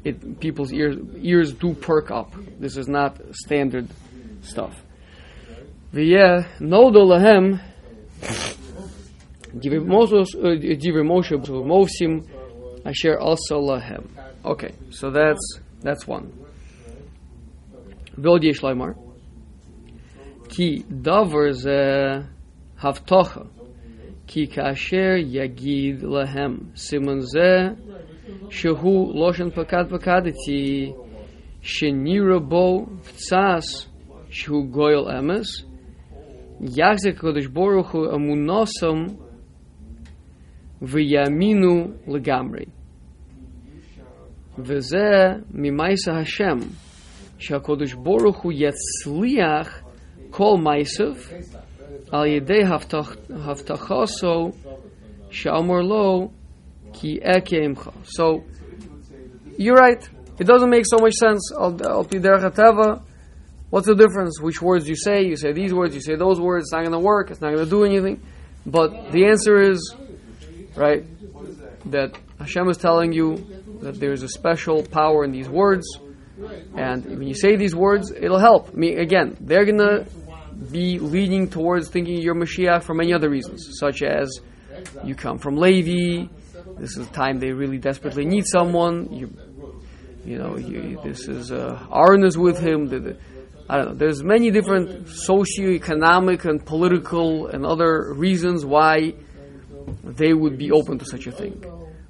it 0.03 0.39
people's 0.39 0.71
ears 0.71 0.97
ears 1.17 1.53
do 1.53 1.73
perk 1.73 2.09
up. 2.09 2.33
This 2.59 2.77
is 2.77 2.87
not 2.87 3.19
standard 3.33 3.87
stuff. 4.41 4.81
V'yeh 5.93 6.59
nodo 6.59 7.05
lahem 7.05 7.59
divrei 9.55 9.85
Moses- 9.85 10.35
uh, 10.35 10.55
asher 12.85 13.19
asa 13.19 13.55
lahem. 13.55 14.07
Okay, 14.45 14.71
so 14.89 15.11
that's 15.11 15.59
that's 15.81 16.07
one. 16.07 16.31
ועוד 18.23 18.43
יש 18.43 18.63
לומר, 18.63 18.85
כי 20.49 20.81
דבר 20.89 21.51
זה 21.51 21.81
הבטחה, 22.81 23.41
כי 24.27 24.47
כאשר 24.47 25.15
יגיד 25.17 26.03
להם 26.03 26.57
סימן 26.75 27.19
זה 27.19 27.67
שהוא 28.49 29.15
לושן 29.15 29.49
פקד 29.49 29.83
פקדתי, 29.89 30.91
שנראה 31.61 32.39
בו 32.39 32.85
קצס 33.03 33.89
שהוא 34.29 34.65
גויל 34.65 34.99
אמס, 35.19 35.65
יחזק 36.61 37.15
הקדוש 37.17 37.47
ברוך 37.47 37.91
הוא 37.91 38.05
אמונוסם 38.15 39.15
ויאמינו 40.81 41.87
לגמרי. 42.07 42.65
וזה 44.57 45.07
ממעשה 45.53 46.11
השם, 46.11 46.57
שהקדוש 47.38 47.94
ברוך 47.94 48.36
הוא 48.42 48.52
יצליח 48.54 49.80
כל 50.30 50.56
מעשיו 50.62 51.14
על 52.12 52.26
ידי 52.26 52.64
הבטח- 52.64 53.16
הבטחתו 53.30 54.04
שאמר 55.30 55.80
לו 55.80 56.28
כי 56.92 57.18
אכה 57.22 57.56
עמך. 57.64 57.88
So, 58.04 58.40
you're 59.58 59.76
right. 59.76 60.08
It 60.40 60.46
doesn't 60.46 60.70
make 60.70 60.84
so 60.86 60.98
much 61.04 61.14
sense. 61.14 61.52
Al 61.56 61.76
al 61.86 62.04
pi 62.04 62.18
derech 62.18 62.42
hateva, 62.42 63.00
What's 63.70 63.88
the 63.88 63.96
difference? 63.96 64.40
Which 64.40 64.62
words 64.62 64.88
you 64.88 64.94
say? 64.94 65.24
You 65.24 65.36
say 65.36 65.52
these 65.52 65.74
words, 65.74 65.96
you 65.96 66.00
say 66.00 66.14
those 66.14 66.38
words. 66.40 66.66
It's 66.66 66.72
not 66.72 66.84
going 66.84 66.92
to 66.92 67.04
work. 67.14 67.32
It's 67.32 67.40
not 67.40 67.52
going 67.54 67.64
to 67.64 67.70
do 67.78 67.82
anything. 67.82 68.20
But 68.64 69.10
the 69.10 69.26
answer 69.32 69.60
is, 69.60 69.80
right, 70.76 71.02
that 71.86 72.10
Hashem 72.38 72.68
is 72.68 72.76
telling 72.76 73.12
you 73.12 73.26
that 73.82 73.98
there's 73.98 74.22
a 74.22 74.28
special 74.28 74.84
power 74.84 75.24
in 75.24 75.32
these 75.32 75.48
words. 75.48 75.86
And 76.75 77.05
when 77.05 77.27
you 77.27 77.33
say 77.33 77.55
these 77.55 77.75
words, 77.75 78.11
it'll 78.11 78.39
help. 78.39 78.69
I 78.69 78.77
mean, 78.77 78.99
again, 78.99 79.37
they're 79.39 79.65
going 79.65 79.77
to 79.79 80.05
be 80.71 80.99
leading 80.99 81.49
towards 81.49 81.89
thinking 81.89 82.21
you're 82.21 82.35
Mashiach 82.35 82.83
for 82.83 82.93
many 82.93 83.13
other 83.13 83.29
reasons, 83.29 83.77
such 83.79 84.01
as 84.01 84.39
you 85.03 85.15
come 85.15 85.37
from 85.37 85.57
Levi. 85.57 86.27
This 86.77 86.97
is 86.97 87.07
the 87.07 87.13
time 87.13 87.39
they 87.39 87.51
really 87.51 87.77
desperately 87.77 88.25
need 88.25 88.45
someone. 88.45 89.11
You, 89.11 89.33
you 90.25 90.37
know, 90.37 90.57
you, 90.57 90.99
this 91.03 91.27
is 91.27 91.51
uh, 91.51 91.85
Aaron 91.93 92.23
is 92.23 92.37
with 92.37 92.59
him. 92.59 92.87
The, 92.87 92.99
the, 92.99 93.17
I 93.69 93.77
don't 93.77 93.87
know. 93.87 93.93
There's 93.95 94.23
many 94.23 94.51
different 94.51 95.09
socio-economic 95.09 96.45
and 96.45 96.65
political 96.65 97.47
and 97.47 97.65
other 97.65 98.13
reasons 98.13 98.65
why 98.65 99.13
they 100.03 100.33
would 100.33 100.57
be 100.57 100.71
open 100.71 100.99
to 100.99 101.05
such 101.05 101.27
a 101.27 101.31
thing. 101.31 101.63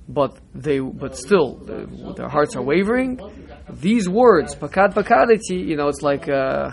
But 0.07 0.37
they, 0.55 0.79
but 0.79 1.15
still, 1.15 1.55
the, 1.55 2.13
their 2.15 2.29
hearts 2.29 2.55
are 2.55 2.63
wavering. 2.63 3.19
These 3.71 4.09
words, 4.09 4.55
pakad 4.55 4.93
pakadati, 4.93 5.65
you 5.67 5.75
know, 5.75 5.87
it's 5.87 6.01
like. 6.01 6.27
Uh, 6.27 6.71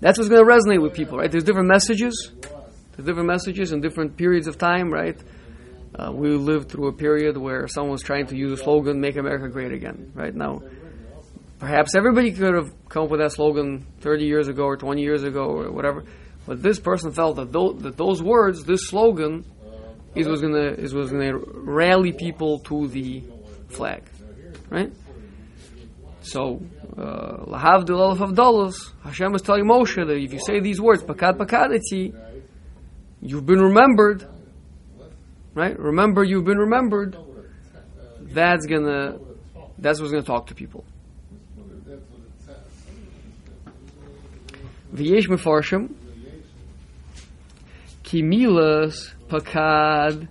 that's 0.00 0.16
what's 0.16 0.28
going 0.28 0.44
to 0.44 0.50
resonate 0.50 0.80
with 0.80 0.94
people, 0.94 1.18
right? 1.18 1.30
There's 1.30 1.44
different 1.44 1.68
messages. 1.68 2.32
There's 2.40 3.06
different 3.06 3.26
messages 3.26 3.72
in 3.72 3.80
different 3.80 4.16
periods 4.16 4.46
of 4.46 4.56
time, 4.56 4.92
right? 4.92 5.18
Uh, 5.94 6.12
we 6.12 6.30
lived 6.30 6.70
through 6.70 6.88
a 6.88 6.92
period 6.92 7.36
where 7.36 7.66
someone 7.66 7.92
was 7.92 8.02
trying 8.02 8.26
to 8.26 8.36
use 8.36 8.52
a 8.52 8.62
slogan, 8.62 9.00
"Make 9.00 9.16
America 9.16 9.48
Great 9.48 9.72
Again." 9.72 10.12
Right 10.14 10.34
now, 10.34 10.62
perhaps 11.58 11.96
everybody 11.96 12.30
could 12.30 12.54
have 12.54 12.70
come 12.88 13.04
up 13.04 13.10
with 13.10 13.20
that 13.20 13.32
slogan 13.32 13.86
30 14.00 14.26
years 14.26 14.48
ago 14.48 14.64
or 14.64 14.76
20 14.76 15.02
years 15.02 15.24
ago 15.24 15.46
or 15.46 15.72
whatever, 15.72 16.04
but 16.46 16.62
this 16.62 16.78
person 16.78 17.12
felt 17.12 17.36
that 17.36 17.52
those, 17.52 17.82
that 17.82 17.96
those 17.96 18.22
words, 18.22 18.64
this 18.64 18.86
slogan, 18.88 19.44
is 20.14 20.28
was 20.28 20.40
gonna 20.40 20.72
is 20.78 20.94
was 20.94 21.10
gonna 21.10 21.36
rally 21.36 22.12
people 22.12 22.60
to 22.60 22.86
the 22.88 23.22
flag, 23.68 24.04
right? 24.70 24.92
So, 26.20 26.60
uh, 26.96 27.44
lahavdil 27.46 27.88
elef 27.88 28.18
avdalos, 28.18 28.92
Hashem 29.02 29.34
is 29.34 29.42
telling 29.42 29.64
Moshe 29.64 29.94
that 29.94 30.14
if 30.14 30.32
you 30.32 30.40
say 30.40 30.60
these 30.60 30.80
words, 30.80 31.02
pakad 31.02 31.38
pakadati, 31.38 32.14
you've 33.22 33.46
been 33.46 33.60
remembered, 33.60 34.26
right? 35.54 35.78
Remember, 35.78 36.24
you've 36.24 36.44
been 36.44 36.58
remembered. 36.58 37.16
That's 38.20 38.66
gonna, 38.66 39.18
that's 39.78 40.00
what's 40.00 40.10
gonna 40.12 40.22
talk 40.22 40.48
to 40.48 40.54
people. 40.54 40.84
V'yesh 44.94 45.28
mefarshim, 45.28 45.94
ki 48.02 48.22
milas 48.22 49.14
pakad 49.28 50.28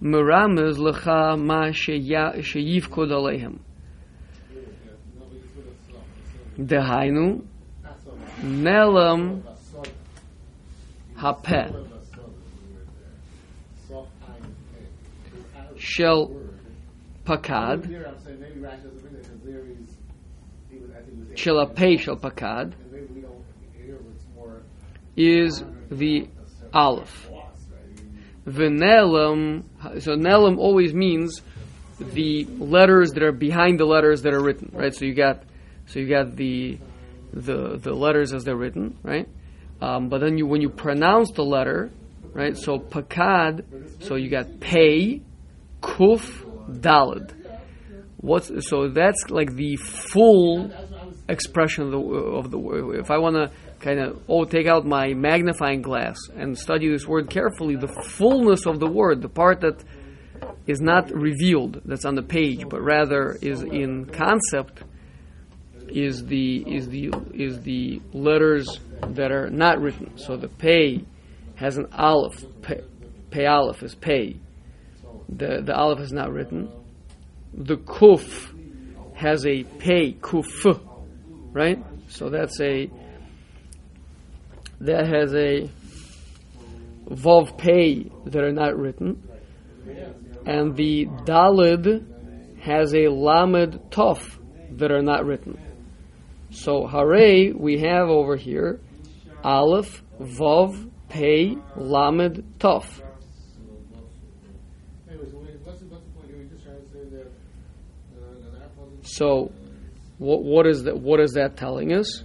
meramez 0.00 0.76
lecha 0.78 1.38
ma 1.38 1.68
sheyivkod 1.68 3.10
aleihem. 3.10 3.58
Shel 21.34 21.56
pakad, 22.16 22.72
and 22.74 22.92
maybe 22.92 23.06
we 23.14 23.20
don't 23.20 23.44
hear 23.76 23.96
what's 23.96 24.24
more 24.34 24.62
is 25.16 25.62
the 25.90 26.28
aleph. 26.72 27.28
right? 27.30 27.44
So 30.02 30.12
nelam 30.12 30.58
always 30.58 30.94
means 30.94 31.42
the 31.98 32.44
letters 32.58 33.12
that 33.12 33.22
are 33.22 33.32
behind 33.32 33.80
the 33.80 33.84
letters 33.84 34.22
that 34.22 34.34
are 34.34 34.42
written, 34.42 34.70
right? 34.72 34.94
So 34.94 35.04
you 35.04 35.14
got, 35.14 35.42
so 35.86 36.00
you 36.00 36.08
got 36.08 36.36
the, 36.36 36.78
the 37.32 37.78
the 37.78 37.92
letters 37.92 38.32
as 38.32 38.44
they're 38.44 38.56
written, 38.56 38.98
right? 39.02 39.28
Um, 39.80 40.08
but 40.08 40.20
then 40.20 40.38
you 40.38 40.46
when 40.46 40.60
you 40.60 40.70
pronounce 40.70 41.30
the 41.32 41.44
letter, 41.44 41.90
right? 42.32 42.56
So 42.56 42.78
pakad, 42.78 44.02
so 44.02 44.16
you 44.16 44.30
got 44.30 44.60
pay, 44.60 45.22
kuf, 45.82 46.22
dalad. 46.68 47.32
What's 48.16 48.50
so 48.68 48.88
that's 48.88 49.30
like 49.30 49.54
the 49.54 49.76
full 49.76 50.70
expression 51.28 51.84
of 51.84 51.90
the 51.90 51.98
of 51.98 52.50
the 52.50 52.58
word. 52.58 52.98
If 52.98 53.10
I 53.10 53.18
want 53.18 53.36
to 53.36 53.50
kind 53.80 54.00
of 54.00 54.22
oh 54.28 54.44
take 54.44 54.66
out 54.66 54.86
my 54.86 55.12
magnifying 55.12 55.82
glass 55.82 56.16
and 56.34 56.58
study 56.58 56.88
this 56.88 57.06
word 57.06 57.28
carefully, 57.28 57.76
the 57.76 57.88
fullness 57.88 58.66
of 58.66 58.80
the 58.80 58.88
word, 58.88 59.20
the 59.20 59.28
part 59.28 59.60
that 59.60 59.84
is 60.66 60.80
not 60.80 61.10
revealed, 61.10 61.82
that's 61.84 62.04
on 62.04 62.14
the 62.14 62.22
page, 62.22 62.64
but 62.68 62.80
rather 62.80 63.36
is 63.42 63.62
in 63.62 64.06
concept, 64.06 64.82
is 65.94 66.26
the 66.26 66.56
is 66.66 66.88
the 66.88 67.12
is 67.32 67.60
the 67.60 68.02
letters 68.12 68.80
that 69.10 69.30
are 69.30 69.48
not 69.48 69.80
written. 69.80 70.18
So 70.18 70.36
the 70.36 70.48
pay 70.48 71.04
has 71.54 71.76
an 71.76 71.86
aleph. 71.92 72.44
Pay, 72.62 72.80
pay 73.30 73.46
aleph 73.46 73.82
is 73.82 73.94
pay. 73.94 74.36
The 75.28 75.62
the 75.62 75.74
aleph 75.74 76.00
is 76.00 76.12
not 76.12 76.32
written. 76.32 76.68
The 77.54 77.76
kuf 77.76 78.52
has 79.14 79.46
a 79.46 79.62
pay 79.62 80.14
kuf, 80.14 80.80
right? 81.52 81.78
So 82.08 82.28
that's 82.28 82.60
a 82.60 82.90
that 84.80 85.06
has 85.06 85.32
a 85.32 85.70
vav 87.08 87.56
pay 87.56 88.10
that 88.26 88.42
are 88.42 88.52
not 88.52 88.76
written, 88.76 89.22
and 90.44 90.74
the 90.74 91.06
dalid 91.06 92.58
has 92.60 92.92
a 92.94 93.06
lamed 93.06 93.78
tof 93.90 94.38
that 94.72 94.90
are 94.90 95.02
not 95.02 95.24
written. 95.24 95.63
So 96.54 96.86
hare 96.86 97.52
we 97.54 97.78
have 97.80 98.08
over 98.08 98.36
here 98.36 98.80
aleph 99.42 100.02
vav 100.20 100.90
pay 101.08 101.56
lamed 101.76 102.42
tof. 102.58 102.86
So 109.02 109.52
what 110.18 110.42
what 110.42 110.66
is 110.66 110.84
that? 110.84 110.98
What 110.98 111.20
is 111.20 111.32
that 111.32 111.56
telling 111.56 111.92
us? 111.92 112.24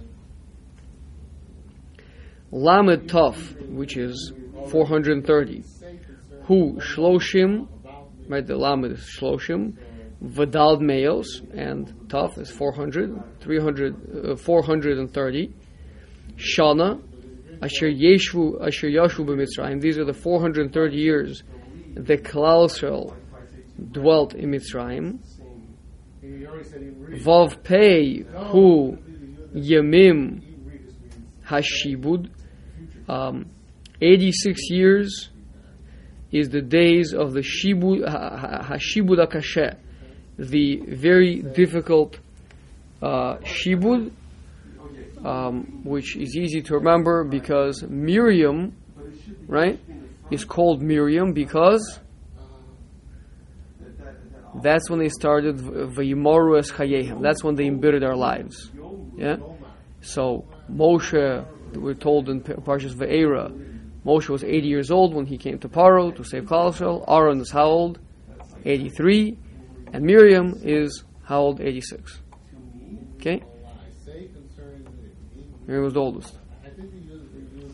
Lamed 2.52 3.08
Tov, 3.08 3.70
which 3.70 3.96
is 3.96 4.32
430. 4.70 5.62
Who 6.44 6.80
Shloshim, 6.80 7.68
right? 8.28 8.44
The 8.44 8.56
Lamed 8.56 8.96
Shloshim. 8.96 9.76
Vadal 10.22 10.80
males 10.80 11.42
and 11.54 11.88
Tov 12.08 12.38
is 12.38 12.50
400, 12.50 13.40
300, 13.40 14.32
uh, 14.32 14.36
430. 14.36 15.54
Shana, 16.36 17.00
Asher 17.62 17.88
Yeshvu, 17.90 18.66
Asher 18.66 18.88
Yashu 18.88 19.24
b'Mitzrayim. 19.24 19.80
These 19.80 19.98
are 19.98 20.04
the 20.04 20.14
430 20.14 20.96
years 20.96 21.42
the 21.94 22.16
Klal 22.16 22.68
Yisrael 22.68 23.16
dwelt 23.92 24.34
in 24.34 24.50
Mitzrayim. 24.50 25.18
Vav 26.22 27.62
Pei 27.62 28.24
Hu 28.52 28.96
Yemim 29.54 30.42
Hashibud. 31.46 32.30
Um, 33.08 33.50
86 34.00 34.70
years 34.70 35.30
is 36.30 36.48
the 36.50 36.62
days 36.62 37.12
of 37.12 37.32
the 37.32 37.40
Shibud, 37.40 38.08
ha- 38.08 38.36
ha- 38.36 38.74
Hashibud 38.74 39.26
Akasheh, 39.26 39.76
the 40.40 40.82
very 40.86 41.42
difficult 41.42 42.18
uh, 43.02 43.36
Shibud, 43.38 44.10
um, 45.24 45.82
which 45.84 46.16
is 46.16 46.34
easy 46.36 46.62
to 46.62 46.74
remember 46.74 47.24
because 47.24 47.82
Miriam, 47.82 48.74
right, 49.46 49.78
is 50.30 50.44
called 50.44 50.80
Miriam 50.80 51.32
because 51.34 52.00
that's 54.62 54.88
when 54.88 54.98
they 54.98 55.10
started 55.10 55.58
Vayimaru 55.58 56.58
es 56.58 56.70
Chayehem. 56.70 57.20
That's 57.22 57.44
when 57.44 57.54
they 57.54 57.66
embittered 57.66 58.02
our 58.02 58.16
lives. 58.16 58.70
Yeah? 59.16 59.36
So 60.00 60.46
Moshe, 60.72 61.46
we're 61.74 61.94
told 61.94 62.30
in 62.30 62.40
Pa- 62.40 62.54
Parshas 62.54 62.94
Ve'era, 62.94 63.50
Moshe 64.06 64.30
was 64.30 64.42
80 64.42 64.66
years 64.66 64.90
old 64.90 65.14
when 65.14 65.26
he 65.26 65.36
came 65.36 65.58
to 65.58 65.68
Paro 65.68 66.14
to 66.16 66.24
save 66.24 66.44
Klal. 66.44 67.04
Aaron 67.06 67.40
is 67.40 67.50
how 67.50 67.66
old? 67.66 67.98
83. 68.64 69.36
And 69.92 70.04
Miriam 70.04 70.60
is 70.62 71.02
how 71.24 71.40
old? 71.40 71.60
86. 71.60 72.20
Okay? 73.16 73.42
Miriam 75.66 75.84
was 75.84 75.94
the 75.94 76.00
oldest. 76.00 76.34
I 76.64 76.68
think 76.70 76.92
he 76.92 76.98
used, 77.00 77.24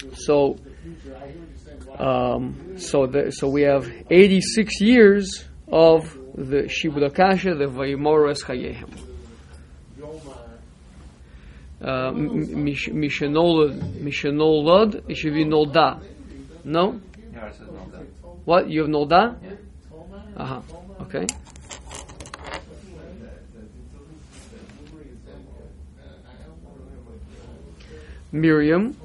he 0.00 0.06
used 0.06 0.18
So, 0.24 0.56
the 0.62 0.70
future. 0.70 1.16
I 1.16 1.18
hear 1.28 1.38
what 1.38 1.48
you're 1.48 1.58
saying. 1.64 1.80
Wow. 1.98 2.34
um, 2.34 2.78
so, 2.78 3.06
the, 3.06 3.30
so 3.32 3.48
we 3.48 3.62
have 3.62 3.90
86 4.10 4.80
years 4.80 5.44
of 5.68 6.16
the 6.34 6.64
Shibud 6.68 7.04
Akasha, 7.06 7.54
the 7.54 7.66
Vayimaru 7.66 8.30
es 8.30 8.42
Chayehem. 8.42 8.90
Uh, 11.80 12.10
Mish- 12.12 12.88
Mishenolad, 12.88 15.02
it 15.08 15.16
should 15.16 15.34
be 15.34 15.44
Nolda. 15.44 16.00
No? 16.64 17.00
Yeah, 17.32 17.46
it 17.46 17.54
says 17.54 17.68
no 17.68 17.86
that. 17.92 18.06
What? 18.46 18.68
You 18.70 18.80
have 18.80 18.88
Nolda? 18.90 19.36
Uh 20.36 20.44
huh. 20.44 20.60
Okay. 21.02 21.26
Miriam, 28.32 28.96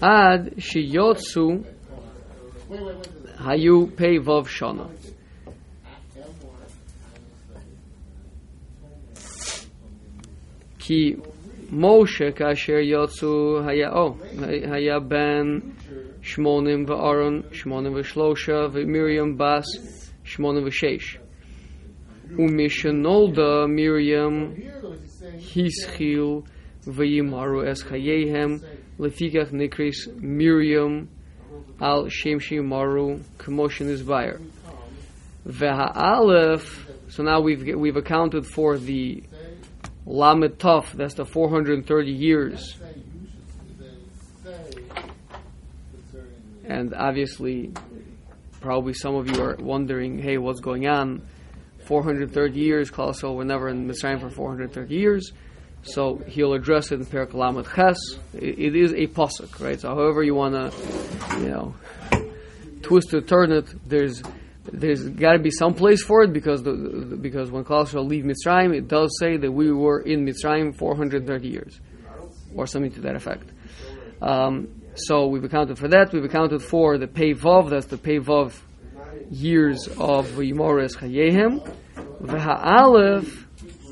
Ad 0.00 0.56
Shiyotsu 0.56 1.64
Hayu 3.38 3.96
Pei 3.96 4.18
Vav 4.18 4.46
Shana. 4.46 4.88
Ki 10.78 11.16
Moshe 11.70 12.32
Kasher 12.34 12.82
Yotsu 12.82 13.62
Haya 13.62 13.90
Oh 13.92 14.16
Haya 14.38 15.00
Ben 15.00 15.76
Shmonim 16.22 16.86
v'Aaron 16.86 17.42
Shmonim 17.50 17.92
v'Shlosha 17.92 18.70
v'Miriam 18.70 19.36
Bas 19.36 19.66
Shmonim 20.24 20.64
v'Sheish 20.66 21.18
Umishanolda 22.30 23.68
Miriam 23.68 24.54
V'Yimaru 26.88 27.68
Es 27.68 27.82
Chayehem 27.82 28.64
Lefikach 28.98 29.52
Nikris 29.52 30.12
Miriam 30.20 31.08
al 31.80 32.06
Shemshi 32.06 32.64
Maru 32.64 33.20
Commotion 33.38 33.88
is 33.88 34.02
Bayer 34.02 34.40
Ve'Ha'alef 35.46 37.10
so 37.10 37.22
now 37.22 37.40
we've 37.40 37.76
we've 37.76 37.96
accounted 37.96 38.46
for 38.46 38.76
the 38.76 39.22
Lamed 40.08 40.58
Tov, 40.58 40.92
that's 40.92 41.14
the 41.14 41.26
430 41.26 42.10
years. 42.10 42.76
And 46.64 46.94
obviously, 46.94 47.72
probably 48.60 48.94
some 48.94 49.14
of 49.16 49.30
you 49.30 49.42
are 49.42 49.56
wondering, 49.56 50.18
hey, 50.18 50.38
what's 50.38 50.60
going 50.60 50.86
on? 50.86 51.26
430 51.84 52.58
years, 52.58 52.90
Klal 52.90 53.36
We're 53.36 53.44
never 53.44 53.68
in 53.68 53.86
Mitzrayim 53.86 54.20
for 54.20 54.30
430 54.30 54.94
years. 54.94 55.32
So 55.82 56.16
he'll 56.26 56.54
address 56.54 56.92
it 56.92 57.00
in 57.00 57.06
Perak 57.06 57.34
Lamed 57.34 57.66
Ches. 57.74 57.96
It, 58.34 58.58
it 58.58 58.76
is 58.76 58.92
a 58.92 59.06
pasuk, 59.06 59.60
right? 59.60 59.80
So 59.80 59.88
however 59.88 60.22
you 60.22 60.34
want 60.34 60.54
to, 60.54 61.38
you 61.38 61.48
know, 61.48 61.74
twist 62.82 63.14
or 63.14 63.20
turn 63.20 63.52
it, 63.52 63.66
there's 63.88 64.22
there's 64.70 65.08
got 65.08 65.32
to 65.32 65.38
be 65.38 65.50
some 65.50 65.74
place 65.74 66.02
for 66.02 66.22
it 66.22 66.32
because 66.32 66.62
the, 66.62 66.72
the 66.72 67.16
because 67.16 67.50
when 67.50 67.64
Klal 67.64 67.86
Yisrael 67.86 68.06
leave 68.06 68.24
Mitzrayim, 68.24 68.76
it 68.76 68.86
does 68.86 69.16
say 69.18 69.36
that 69.36 69.50
we 69.50 69.72
were 69.72 70.00
in 70.00 70.26
Mitzrayim 70.26 70.76
430 70.76 71.48
years, 71.48 71.80
or 72.54 72.66
something 72.66 72.92
to 72.92 73.00
that 73.02 73.16
effect. 73.16 73.50
Um, 74.20 74.68
so 74.94 75.28
we've 75.28 75.44
accounted 75.44 75.78
for 75.78 75.88
that. 75.88 76.12
We've 76.12 76.24
accounted 76.24 76.62
for 76.62 76.98
the 76.98 77.06
Pei 77.06 77.34
Vav. 77.34 77.70
That's 77.70 77.86
the 77.86 77.98
Pei 77.98 78.18
Vav 78.18 78.58
years 79.30 79.86
of 79.98 80.28
Yimores 80.32 80.96
Chayehem. 80.96 81.66
V'ha'alef 82.20 83.46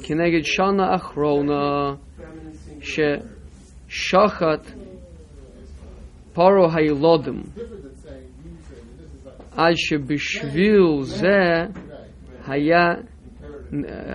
keneged 0.06 0.46
Shana 0.46 1.00
Achrona 1.00 1.98
she 2.82 3.18
shachat 3.90 4.64
paro 6.36 6.70
hayilodim 6.70 7.44
עד 9.56 9.74
שבשביל 9.76 11.02
זה 11.04 11.66
היה, 12.48 12.94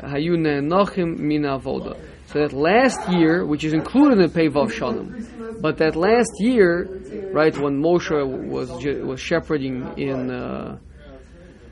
היו 0.02 0.36
נאנוחים 0.36 1.16
מן 1.18 1.44
העבודה. 1.44 1.90
So 2.28 2.40
that 2.40 2.52
last 2.52 3.08
year, 3.08 3.46
which 3.46 3.64
is 3.64 3.72
included 3.72 4.18
in 4.18 4.22
the 4.26 4.28
Pei 4.28 4.48
Vav 4.48 4.72
Shanim, 4.72 5.60
but 5.60 5.78
that 5.78 5.94
last 5.94 6.32
year, 6.40 6.88
right, 7.32 7.56
when 7.56 7.80
Moshe 7.80 8.10
was 8.48 8.68
ju- 8.82 9.06
was 9.06 9.20
shepherding 9.20 9.86
in 9.96 10.30
uh, 10.30 10.76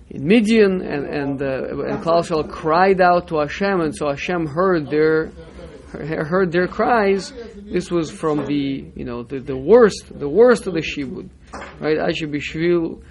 in 0.10 0.26
Midian, 0.26 0.82
and 0.82 1.06
and 1.06 1.42
uh, 1.42 1.84
and 1.86 2.04
Klal 2.04 2.50
cried 2.50 3.00
out 3.02 3.28
to 3.28 3.40
Hashem, 3.40 3.82
and 3.82 3.96
so 3.96 4.10
Hashem 4.10 4.48
heard 4.48 4.90
their 4.90 5.32
heard 5.92 6.52
their 6.52 6.68
cries. 6.68 7.32
This 7.56 7.92
was 7.92 8.10
from 8.12 8.46
the 8.46 8.86
you 8.96 9.06
know 9.06 9.24
the, 9.24 9.40
the 9.40 9.58
worst 9.58 10.18
the 10.18 10.30
worst 10.30 10.68
of 10.68 10.74
the 10.74 10.82
shibud, 10.82 11.30
right? 11.80 12.00
I 12.00 12.12
should 12.12 12.32
be 12.32 12.40
shvil 12.40 13.02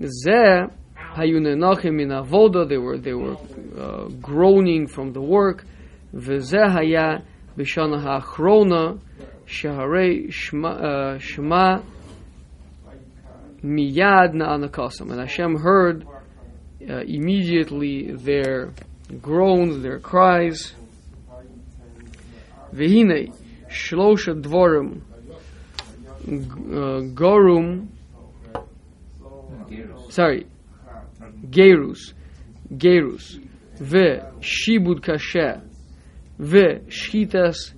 Zeh 0.00 0.70
hayu 0.96 1.40
nenachim 1.40 1.94
min 1.94 2.08
avoda. 2.08 2.68
They 2.68 2.78
were 2.78 2.98
they 2.98 3.14
were 3.14 3.36
uh, 3.78 4.08
groaning 4.20 4.86
from 4.86 5.12
the 5.12 5.20
work. 5.20 5.64
V'zeh 6.14 6.70
haya 6.70 7.24
b'shana 7.56 8.00
ha'achrona 8.00 9.00
shaharei 9.46 10.28
uh, 10.28 11.18
shema 11.18 11.82
miyad 13.62 14.34
na'anakasam. 14.34 15.10
And 15.10 15.20
Hashem 15.20 15.56
heard 15.56 16.06
uh, 16.88 17.00
immediately 17.00 18.12
their 18.12 18.72
groans, 19.20 19.82
their 19.82 19.98
cries. 19.98 20.74
V'hinei 22.74 23.32
shlosha 23.68 24.40
dvorim 24.40 25.02
uh, 26.26 27.02
gorum 27.14 27.88
sorry, 30.14 30.46
Gerus, 31.50 32.12
Gerus, 32.76 33.38
ve 33.74 34.20
Shibud 34.40 35.00
Kasher, 35.00 35.60
ve 36.38 36.80
Shchitas 36.88 37.72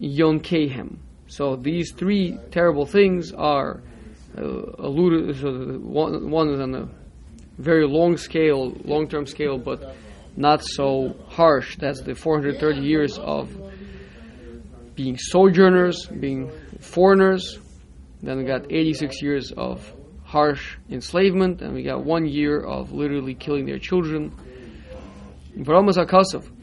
Yonkehem. 0.00 0.98
So 1.28 1.56
these 1.56 1.92
three 1.92 2.36
terrible 2.50 2.84
things 2.84 3.32
are 3.32 3.80
uh, 4.36 4.42
alluded. 4.42 5.36
So 5.36 5.52
the 5.52 5.78
one, 5.78 6.30
one 6.30 6.50
is 6.50 6.60
on 6.60 6.74
a 6.74 6.88
very 7.58 7.86
long 7.86 8.16
scale, 8.16 8.72
long-term 8.84 9.26
scale, 9.26 9.58
but 9.58 9.96
not 10.36 10.62
so 10.64 11.14
harsh. 11.28 11.76
That's 11.76 12.00
the 12.00 12.14
430 12.14 12.80
years 12.80 13.18
of 13.18 13.50
being 14.94 15.16
sojourners, 15.18 16.06
being 16.06 16.50
foreigners. 16.80 17.58
Then 18.22 18.38
we 18.38 18.44
got 18.44 18.70
86 18.70 19.22
years 19.22 19.52
of 19.52 19.92
harsh 20.24 20.76
enslavement, 20.90 21.60
and 21.60 21.74
we 21.74 21.82
got 21.82 22.04
one 22.04 22.26
year 22.26 22.60
of 22.60 22.92
literally 22.92 23.34
killing 23.34 23.66
their 23.66 23.78
children. 23.78 24.32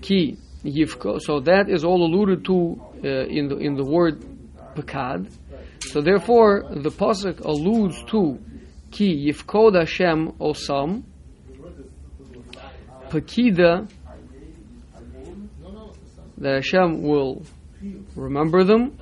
Ki. 0.02 0.38
So 0.63 1.39
that 1.41 1.65
is 1.69 1.86
all 1.86 2.04
alluded 2.04 2.43
to 2.45 2.82
uh, 3.04 3.08
in 3.08 3.47
the 3.47 3.58
in 3.58 3.75
the 3.75 3.86
word 3.86 4.25
pakad. 4.75 5.32
So 5.82 6.02
therefore, 6.02 6.65
the 6.69 6.89
pasuk 6.89 7.39
alludes 7.45 8.04
to 8.12 8.39
ki 8.91 9.28
yifkod 9.28 9.75
Hashem 9.75 10.32
osam 10.39 11.04
pakida 13.10 13.88
that 16.38 16.56
Hashem 16.56 17.02
will 17.02 17.43
remember 18.15 18.63
them. 18.63 18.97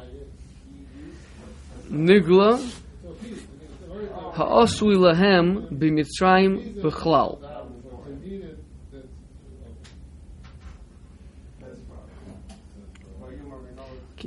Nigla 1.91 2.59
ha'asui 4.33 4.95
lahem 4.95 5.69
b'mitzrayim 5.71 6.81
b'chlal. 6.81 7.43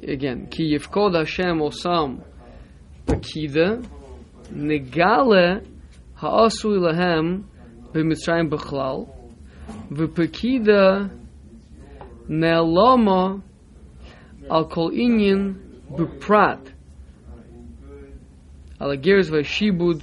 Again, 0.02 0.46
ki 0.46 0.74
yifkod 0.74 1.14
Hashem 1.16 1.58
osam 1.58 2.22
pakida 3.06 3.84
Negale 4.52 5.64
ha'asui 6.16 6.78
lahem 6.78 7.44
b'mitzrayim 7.92 8.50
b'chlal 8.50 9.08
v'pekida 9.90 11.10
ne'aloma 12.28 13.42
al 14.50 14.64
kol 14.68 14.90
inyin 14.90 15.54
b'prat 15.90 16.72
al 18.80 18.90
agiris 18.96 19.30
v'shibud 19.30 20.02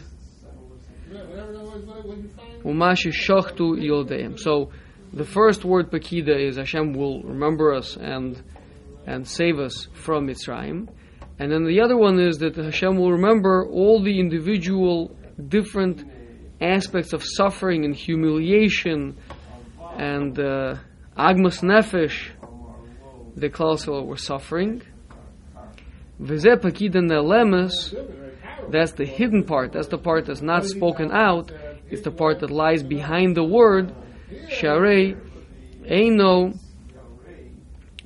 umashi 2.63 3.12
shochtu 3.12 3.77
yodayim. 3.79 4.38
So 4.39 4.71
the 5.13 5.23
first 5.23 5.63
word 5.63 5.89
pekida 5.89 6.38
is 6.38 6.57
Hashem 6.57 6.93
will 6.93 7.23
remember 7.23 7.73
us 7.73 7.95
and 7.95 8.41
and 9.05 9.25
save 9.25 9.60
us 9.60 9.88
from 9.93 10.27
Mitzrayim. 10.27 10.89
And 11.39 11.52
then 11.52 11.65
the 11.65 11.82
other 11.82 11.97
one 11.97 12.19
is 12.19 12.38
that 12.39 12.56
Hashem 12.56 12.97
will 12.97 13.12
remember 13.12 13.67
all 13.67 14.02
the 14.02 14.19
individual 14.19 15.15
different 15.47 16.04
aspects 16.60 17.13
of 17.13 17.23
suffering 17.23 17.86
and 17.86 17.95
humiliation 17.95 19.15
and 19.97 20.39
uh, 20.39 20.76
agmas 21.15 21.62
nefesh 21.62 22.32
the 23.36 23.50
Klal 23.50 24.06
were 24.06 24.17
suffering. 24.17 24.82
That's 26.19 26.43
the 28.93 29.06
hidden 29.06 29.43
part. 29.43 29.71
That's 29.73 29.88
the 29.88 30.00
part 30.00 30.26
that's 30.26 30.41
not 30.41 30.65
spoken 30.65 31.12
out. 31.12 31.52
It's 31.89 32.02
the 32.02 32.12
part 32.12 32.39
that 32.39 32.50
lies 32.50 32.82
behind 32.82 33.38
the 33.38 33.43
word. 33.43 33.93
Sharei, 34.50 35.15
Eino, 35.84 36.58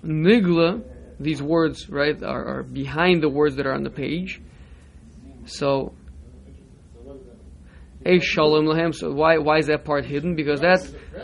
Nigla. 0.04 0.84
These 1.22 1.42
words, 1.42 1.90
right, 1.90 2.22
are, 2.24 2.46
are 2.46 2.64
behind 2.64 3.22
the 3.22 3.30
words 3.30 3.56
that 3.58 3.66
are 3.66 3.74
on 3.74 3.84
the 3.84 3.90
page. 3.90 4.42
So, 5.46 5.94
Eish 8.06 8.24
Shalom 8.24 8.66
Lahem. 8.66 8.96
So 8.96 9.12
why 9.12 9.38
why 9.38 9.60
is 9.60 9.68
that 9.68 9.86
part 9.86 10.06
hidden? 10.06 10.36
Because 10.36 10.62
that 10.62 10.80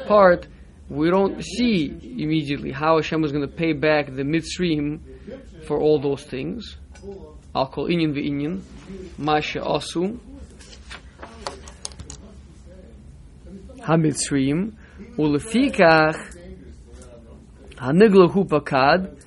part 0.07 0.47
we 0.89 1.09
don't 1.09 1.43
see 1.43 1.87
immediately 2.17 2.71
how 2.71 2.97
Hashem 2.97 3.23
is 3.23 3.31
going 3.31 3.47
to 3.47 3.53
pay 3.53 3.73
back 3.73 4.07
the 4.07 4.21
Mitzrim 4.21 4.99
for 5.65 5.79
all 5.79 5.99
those 5.99 6.23
things. 6.23 6.77
I'll 7.55 7.67
call 7.67 7.87
inyan 7.89 8.13
v'inyan. 8.13 8.61
Masha 9.17 9.59
Asu 9.59 10.19
Hamitzrim 13.79 14.73
Ulefikach 15.17 16.35
Haniglahu 17.75 18.47
Pakad 18.47 19.19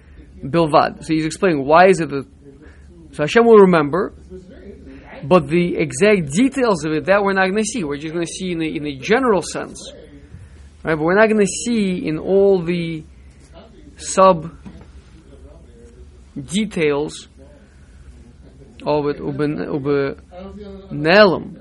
Bilvad. 0.42 1.05
So 1.05 1.14
he's 1.14 1.26
explaining 1.26 1.64
why 1.64 1.88
is 1.88 2.00
it 2.00 2.11
that 2.11 2.26
so 3.12 3.24
Hashem 3.24 3.44
will 3.44 3.59
remember, 3.59 4.14
but 5.24 5.48
the 5.48 5.76
exact 5.76 6.31
details 6.33 6.85
of 6.85 6.92
it 6.92 7.07
that 7.07 7.22
we're 7.22 7.33
not 7.33 7.46
going 7.46 7.57
to 7.57 7.64
see. 7.64 7.83
We're 7.83 7.96
just 7.96 8.14
going 8.14 8.24
to 8.24 8.33
see 8.33 8.53
in 8.53 8.62
a, 8.62 8.66
in 8.66 8.87
a 8.87 8.96
general 8.96 9.42
sense, 9.42 9.92
right? 10.85 10.94
But 10.94 11.00
we're 11.00 11.18
not 11.18 11.29
going 11.29 11.40
to 11.40 11.46
see 11.46 12.07
in 12.07 12.18
all 12.18 12.62
the 12.62 13.05
sub 13.96 14.57
details 16.40 17.29
of 18.87 19.07
it 19.09 19.18
ube 19.18 20.16
nelem 20.90 21.57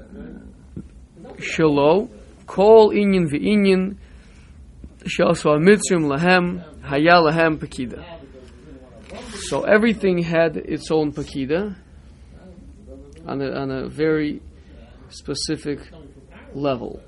shelo 1.37 2.09
kol 2.45 2.91
inyan 2.91 3.27
v'inyan 3.27 3.97
mitzrim 5.03 6.05
lahem 6.05 6.63
haya 6.83 7.15
lahem 7.15 7.57
pakida. 7.57 8.18
So 9.49 9.63
everything 9.63 10.19
had 10.19 10.57
its 10.57 10.91
own 10.91 11.11
pakida 11.11 11.75
on 13.25 13.41
a, 13.41 13.49
on 13.51 13.71
a 13.71 13.89
very 13.89 14.43
specific 15.09 15.79
level. 16.53 17.01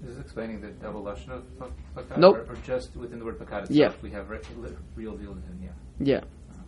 This 0.00 0.12
is 0.12 0.20
explaining 0.20 0.62
the 0.62 0.68
double 0.68 1.02
lashon 1.02 1.30
of 1.32 1.58
pak- 1.58 1.70
pakad, 1.94 2.16
Nope. 2.16 2.36
or, 2.36 2.52
or 2.52 2.56
just 2.64 2.96
within 2.96 3.18
the 3.18 3.26
word 3.26 3.38
pakad 3.38 3.64
itself. 3.64 3.76
Yeah. 3.94 4.02
we 4.02 4.10
have 4.10 4.30
re- 4.30 4.40
real 4.96 5.16
deal 5.18 5.32
in 5.32 5.42
yeah. 5.62 5.68
Yeah. 6.00 6.16
Uh-huh. 6.16 6.62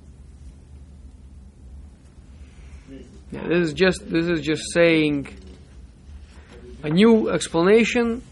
Yeah, 3.32 3.48
this 3.48 3.68
is 3.68 3.72
just 3.72 4.10
this 4.10 4.26
is 4.26 4.42
just 4.42 4.62
saying 4.74 5.26
a 6.82 6.90
new 6.90 7.30
explanation 7.30 8.22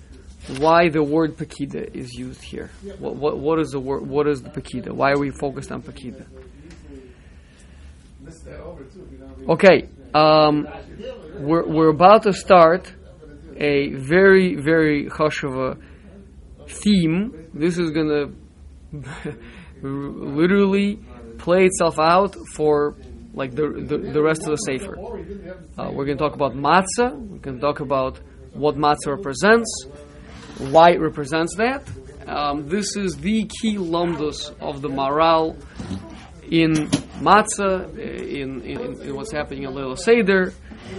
why 0.59 0.89
the 0.89 1.03
word 1.03 1.37
pakida 1.37 1.95
is 1.95 2.13
used 2.15 2.43
here. 2.43 2.71
What 2.99 3.17
what 3.17 3.39
what 3.39 3.59
is 3.59 3.71
the 3.71 3.81
word? 3.81 4.07
What 4.07 4.27
is 4.27 4.43
the 4.43 4.51
pakida? 4.51 4.93
Why 4.93 5.13
are 5.13 5.19
we 5.19 5.31
focused 5.31 5.71
on 5.73 5.83
pakida? 5.83 6.27
Okay, 9.49 9.89
um, 10.15 10.69
we're 11.39 11.67
we're 11.67 11.89
about 11.89 12.25
to 12.25 12.33
start 12.33 12.93
a 13.57 13.91
very 13.95 14.55
very 14.55 15.07
chashuva 15.07 15.81
theme. 16.67 17.51
This 17.55 17.79
is 17.79 17.91
gonna 17.91 18.33
literally 19.83 20.99
play 21.39 21.65
itself 21.65 21.99
out 21.99 22.37
for 22.55 22.97
like 23.35 23.55
the 23.55 23.69
the, 23.91 23.99
the 23.99 24.23
rest 24.23 24.43
of 24.43 24.51
the 24.51 24.57
sefer. 24.57 24.99
Uh, 25.79 25.91
we're 25.93 26.05
going 26.05 26.19
to 26.19 26.25
talk 26.25 26.35
about 26.35 26.55
matzah. 26.55 27.15
We're 27.15 27.39
to 27.39 27.61
talk 27.61 27.81
about 27.81 28.21
what 28.53 28.77
matzah 28.77 29.17
represents, 29.17 29.87
it 30.61 31.01
represents 31.01 31.57
that. 31.57 31.89
Um, 32.27 32.69
this 32.69 32.97
is 32.97 33.17
the 33.17 33.45
key 33.61 33.77
lumdus 33.77 34.55
of 34.61 34.83
the 34.83 34.89
Maharal 34.89 35.57
in 36.51 36.73
matzah, 37.21 37.89
in, 37.99 38.63
in, 38.63 39.01
in 39.01 39.17
what's 39.17 39.33
happening 39.33 39.65
in 39.65 39.71
Leil 39.71 39.97
Seder, 39.99 40.53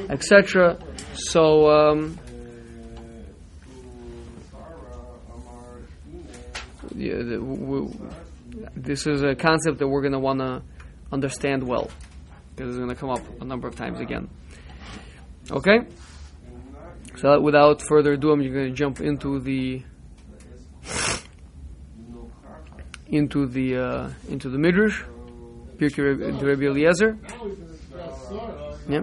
etc. 0.09 0.77
So. 1.13 1.69
Um, 1.69 2.19
yeah, 6.95 7.17
the, 7.17 7.37
w- 7.37 7.87
w- 7.87 8.09
this 8.75 9.07
is 9.07 9.23
a 9.23 9.35
concept 9.35 9.79
that 9.79 9.87
we're 9.87 10.01
going 10.01 10.13
to 10.13 10.19
want 10.19 10.39
to 10.39 10.61
understand 11.11 11.63
well 11.63 11.89
because 12.55 12.69
it's 12.69 12.77
going 12.77 12.89
to 12.89 12.95
come 12.95 13.09
up 13.09 13.21
a 13.41 13.45
number 13.45 13.67
of 13.67 13.75
times 13.75 13.99
again. 13.99 14.29
Okay? 15.51 15.79
So 17.19 17.39
without 17.41 17.81
further 17.81 18.13
ado, 18.13 18.31
I'm 18.31 18.39
going 18.41 18.69
to 18.69 18.71
jump 18.71 19.01
into 19.01 19.41
the 19.41 19.83
into 23.07 23.45
the 23.45 23.75
uh, 23.75 24.09
into 24.29 24.49
the 24.49 24.57
midrash, 24.57 25.03
Pirkei 25.77 26.41
Rebbe 26.41 26.65
Eliezer. 26.67 27.17
Yeah. 28.87 29.01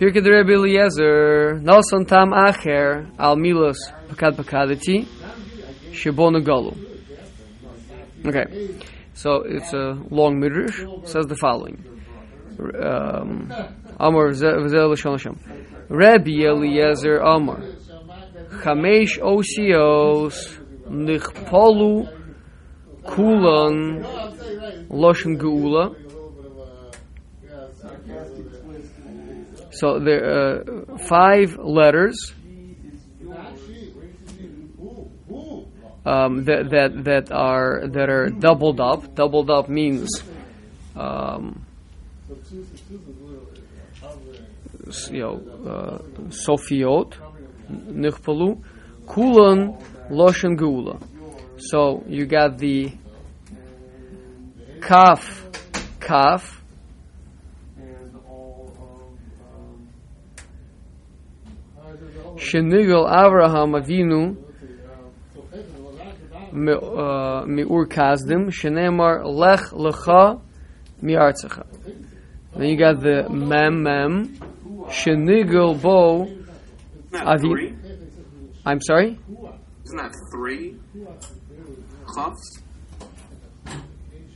Pirkei 0.00 0.24
Rebbe 0.24 0.52
Eliezer, 0.54 1.60
Nasan 1.62 2.08
Tam 2.08 2.32
Acher 2.32 3.08
Al 3.20 3.36
Milos 3.36 3.78
Pakad 4.08 4.34
Pakadati 4.34 5.06
Shibonu 5.92 6.42
Galu. 6.42 6.74
Okay, 8.26 8.80
so 9.12 9.42
it's 9.42 9.72
a 9.72 9.96
long 10.10 10.40
midrash. 10.40 10.82
Says 11.04 11.26
the 11.26 11.36
following: 11.36 11.84
Amar 12.58 14.30
v'zeh 14.30 14.88
l'shon. 14.90 15.36
Rabbi 15.88 16.44
Eliezer 16.44 17.18
Amar 17.18 17.60
Chamesh 18.62 19.18
Osios 19.20 20.58
Nichpolu 20.88 22.08
Kulan 23.04 24.02
Loshen 24.90 25.38
Geula. 25.38 25.94
So 29.72 29.98
there 29.98 30.24
are 30.24 30.60
uh, 30.60 30.98
five 30.98 31.58
letters 31.58 32.32
um, 36.06 36.44
that 36.44 36.70
that 36.70 37.04
that 37.04 37.32
are 37.32 37.82
that 37.88 38.08
are 38.08 38.28
doubled 38.28 38.80
up. 38.80 39.14
Doubled 39.14 39.50
up 39.50 39.68
means 39.68 40.22
um, 40.96 41.66
you 45.10 45.20
know, 45.20 45.34
eh, 45.66 45.98
Sofiot, 46.28 47.14
Nichpalu, 47.70 48.62
Kulon, 49.06 49.80
and 50.10 50.58
Geula. 50.58 51.02
So 51.58 52.02
you 52.06 52.26
got 52.26 52.58
the 52.58 52.92
Kaf, 54.80 55.46
Kaf, 56.00 56.62
Shenigal 62.36 63.08
Avraham 63.08 63.74
Avinu 63.80 64.36
Mi'ur 66.52 67.84
eh, 67.84 67.88
Kazdim, 67.88 68.50
Shenemar 68.50 69.24
Lech 69.24 69.70
Lecha 69.70 70.40
Mi'artzecha. 71.02 71.64
Then 72.56 72.68
you 72.68 72.76
got 72.76 73.00
the 73.00 73.28
Mem 73.28 73.82
Mem, 73.82 74.38
Shenigal 74.86 75.80
Bo, 75.80 76.26
three? 77.38 77.74
I'm 78.64 78.80
sorry? 78.80 79.18
Isn't 79.84 79.96
that 79.96 80.12
three? 80.32 80.76
Chafs? 82.14 82.62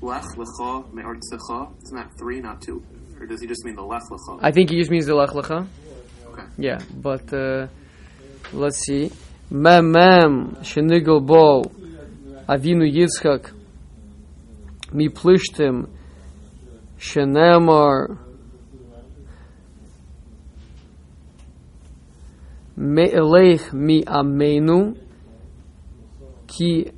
Lech 0.01 0.25
lecha 0.37 0.93
me'artzecha. 0.93 1.83
Isn't 1.85 1.97
that 1.97 2.11
three, 2.19 2.41
not 2.41 2.61
two? 2.61 2.83
Or 3.21 3.27
does 3.27 3.41
he 3.41 3.47
just 3.47 3.65
mean 3.65 3.75
the 3.75 3.83
lech 3.83 4.03
lecha? 4.11 4.39
I 4.43 4.53
think 4.53 4.71
he 4.71 4.79
just 4.79 4.91
means 4.91 5.07
the 5.07 5.15
Lech 5.15 5.31
Lecha. 5.31 5.67
Okay. 6.27 6.43
Yeah, 6.57 6.79
but 6.95 7.33
uh, 7.33 7.67
let's 8.53 8.79
see. 8.79 9.11
Mem 9.51 9.91
Mem, 9.91 10.57
Shenigal 10.61 11.25
Bo, 11.25 11.63
Avinu 12.49 12.87
Yitzchak, 12.89 13.53
Mi 14.93 15.09
Plishtim, 15.09 15.89
Shenemar, 16.99 18.19
Me'eleich 22.77 23.73
Mi 23.73 24.05
Amenu, 24.05 24.95
Ki 26.47 26.91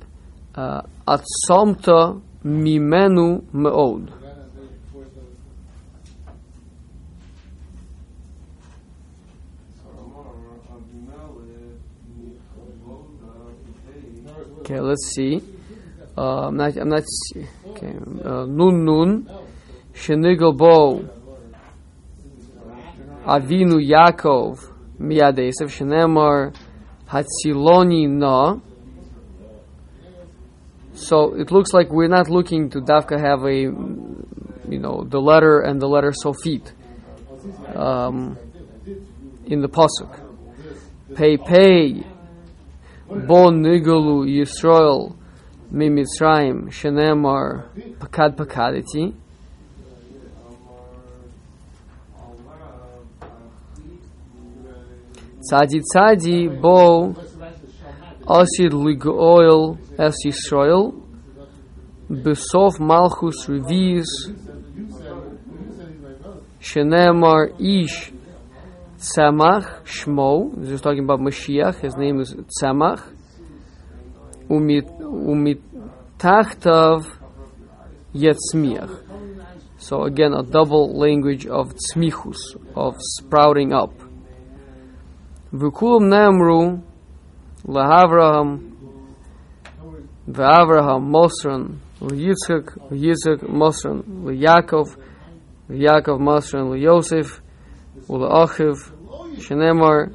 uh, 0.55 0.81
Atzomta 1.07 2.21
Mimenu 2.43 3.41
Me'od. 3.53 4.03
Okay, 14.59 14.79
let's 14.79 15.11
see. 15.15 15.41
Uh, 16.17 16.47
I'm 16.47 16.57
not. 16.57 16.75
I'm 16.77 16.89
not. 16.89 17.01
s- 17.01 17.45
Okay. 17.71 17.93
Uh, 18.23 18.45
nun 18.45 18.85
nun. 18.85 19.27
Shenigal 19.93 20.57
bo. 20.57 21.09
Avinu 23.25 23.79
Yaakov. 23.79 24.59
Miyad 24.99 25.37
Esav. 25.37 25.69
Shenemar. 25.69 26.55
Hatziloni 27.07 28.07
na. 28.07 28.59
So 30.93 31.33
it 31.33 31.51
looks 31.51 31.73
like 31.73 31.89
we're 31.89 32.07
not 32.07 32.29
looking 32.29 32.69
to 32.71 32.79
Dafka 32.79 33.19
have 33.19 33.43
a, 33.43 33.61
you 34.69 34.79
know, 34.79 35.03
the 35.03 35.19
letter 35.19 35.61
and 35.61 35.81
the 35.81 35.87
letter 35.87 36.11
Sofit 36.11 36.71
um, 37.75 38.37
in 39.45 39.61
the 39.61 39.67
pasuk. 39.67 40.19
Pei 41.15 41.37
pei 41.37 42.03
bo 43.07 43.49
nigalu 43.51 44.27
Yisrael 44.29 45.15
mimitzrayim 45.73 46.69
shenemar 46.69 47.67
pakad 47.97 48.35
pakadati. 48.35 49.13
Tzadi 55.41 55.79
tzadi 55.81 56.39
bo 56.61 57.13
asid 58.39 58.73
ligoil 58.73 59.77
es 59.97 60.17
Yisrael 60.25 60.93
besof 62.23 62.73
malchus 62.79 63.39
revis 63.49 64.11
shenemar 66.61 67.43
ish 67.59 68.11
Tzemach 69.01 69.83
Shmo. 69.83 70.53
This 70.57 70.69
is 70.73 70.81
talking 70.81 71.03
about 71.03 71.19
Mashiach. 71.19 71.79
His 71.81 71.97
name 71.97 72.19
is 72.19 72.35
Tzemach. 72.35 73.01
Umit 74.47 74.87
umitachtav 76.19 77.07
Yetzmiach. 78.13 78.91
So 79.79 80.03
again, 80.03 80.33
a 80.33 80.43
double 80.43 80.95
language 80.95 81.47
of 81.47 81.73
tzmichus, 81.73 82.37
of 82.75 82.95
sprouting 82.99 83.73
up. 83.73 83.91
V'kulam 85.53 86.07
ne'emru 86.07 86.79
l'Avraham 87.67 88.49
v'Avraham 90.25 91.03
Mosran 91.11 91.75
l'Yitzchak 91.99 92.65
v'Yitzchak 92.89 93.49
Mosran 93.49 94.01
l'Yakov 94.23 94.95
v'Yakov 95.69 96.19
Mosran 96.19 96.71
l'Yosef 96.71 97.41
u'l'Ochiv 98.07 98.77
sh'ne'emar 99.43 100.11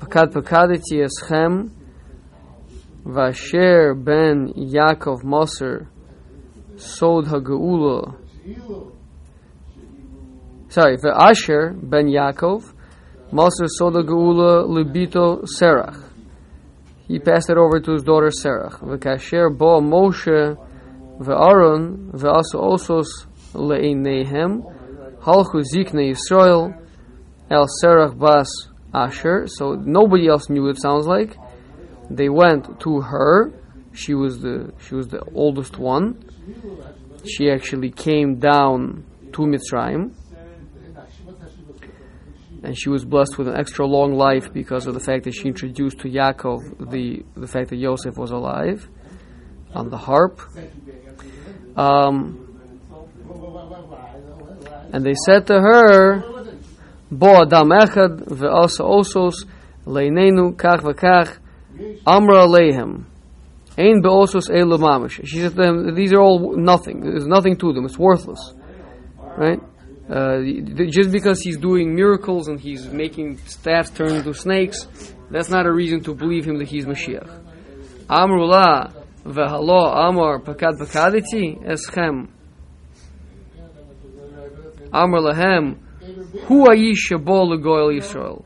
pakad 0.00 0.32
pakadati 0.32 1.04
eschem 1.04 1.70
v'asher 3.04 3.94
ben 3.94 4.50
Yakov 4.56 5.22
Moser 5.24 5.88
sod 6.76 7.26
ha'ge'ula. 7.26 8.14
Sorry, 10.70 10.96
v'asher 10.96 11.76
ben 11.82 12.08
Yakov 12.08 12.79
Maser 13.32 13.68
Soda 13.68 14.02
Geula 14.02 14.66
Libito 14.66 15.44
Serach. 15.44 16.02
He 17.06 17.20
passed 17.20 17.48
it 17.48 17.56
over 17.56 17.78
to 17.78 17.92
his 17.92 18.02
daughter 18.02 18.30
Serach. 18.30 18.80
V'kasher 18.80 19.56
bo 19.56 19.80
Moshe 19.80 20.56
ve'aron 21.20 22.10
ve'asu 22.10 22.56
osos 22.56 23.06
Leinehem, 23.54 24.62
halchu 25.20 25.62
zikne 25.72 26.12
Yisrael 26.12 26.76
el 27.50 27.66
Serach 27.80 28.18
bas 28.18 28.48
Asher. 28.92 29.46
So 29.46 29.74
nobody 29.74 30.26
else 30.26 30.50
knew. 30.50 30.68
It 30.68 30.80
sounds 30.80 31.06
like 31.06 31.36
they 32.10 32.28
went 32.28 32.80
to 32.80 33.00
her. 33.00 33.52
She 33.92 34.14
was 34.14 34.40
the 34.40 34.72
she 34.80 34.96
was 34.96 35.06
the 35.06 35.22
oldest 35.36 35.78
one. 35.78 36.24
She 37.24 37.48
actually 37.48 37.92
came 37.92 38.40
down 38.40 39.04
to 39.34 39.42
Mitzrayim 39.42 40.14
and 42.62 42.78
she 42.78 42.90
was 42.90 43.04
blessed 43.04 43.38
with 43.38 43.48
an 43.48 43.56
extra 43.56 43.86
long 43.86 44.14
life 44.14 44.52
because 44.52 44.86
of 44.86 44.94
the 44.94 45.00
fact 45.00 45.24
that 45.24 45.32
she 45.32 45.48
introduced 45.48 45.98
to 46.00 46.08
Yaakov 46.08 46.90
the 46.90 47.24
the 47.34 47.46
fact 47.46 47.70
that 47.70 47.76
Yosef 47.76 48.16
was 48.16 48.30
alive 48.30 48.88
on 49.74 49.88
the 49.88 49.96
harp. 49.96 50.40
Um, 51.76 52.46
and 54.92 55.04
they 55.04 55.14
said 55.14 55.46
to 55.46 55.54
her, 55.54 56.20
Bo 57.10 57.42
Adam 57.42 57.70
Echad 57.70 58.24
ve'asa 58.26 58.84
osos 58.84 59.46
leinenu 59.86 60.54
kach 60.56 60.80
v'kach 60.80 61.38
amra 62.06 62.46
leihem. 62.46 63.04
Ein 63.78 64.02
be'osos 64.02 64.50
elu 64.50 64.78
mamish. 64.78 65.24
She 65.24 65.40
said 65.40 65.52
to 65.52 65.56
them, 65.56 65.94
these 65.94 66.12
are 66.12 66.20
all 66.20 66.56
nothing. 66.56 67.00
There's 67.00 67.26
nothing 67.26 67.56
to 67.56 67.72
them. 67.72 67.84
It's 67.86 67.98
worthless. 67.98 68.54
Right? 69.36 69.60
Uh, 70.10 70.40
just 70.88 71.12
because 71.12 71.40
he's 71.40 71.56
doing 71.56 71.94
miracles 71.94 72.48
and 72.48 72.58
he's 72.58 72.88
making 72.88 73.38
staffs 73.46 73.90
turn 73.90 74.12
into 74.16 74.34
snakes, 74.34 74.88
that's 75.30 75.50
not 75.50 75.66
a 75.66 75.72
reason 75.72 76.02
to 76.02 76.14
believe 76.14 76.44
him 76.44 76.58
that 76.58 76.66
he's 76.66 76.84
Mashiach. 76.84 77.28
Amrullah 78.08 78.92
v'halo 79.24 80.08
amar 80.08 80.40
pakad 80.40 80.80
pakadati 80.80 81.62
eschem. 81.64 82.28
Amr 84.92 85.20
lahem 85.20 85.76
Hu 86.46 86.66
ayish 86.66 87.10
shabo 87.10 87.46
legoel 87.46 87.96
Yisrael. 87.96 88.44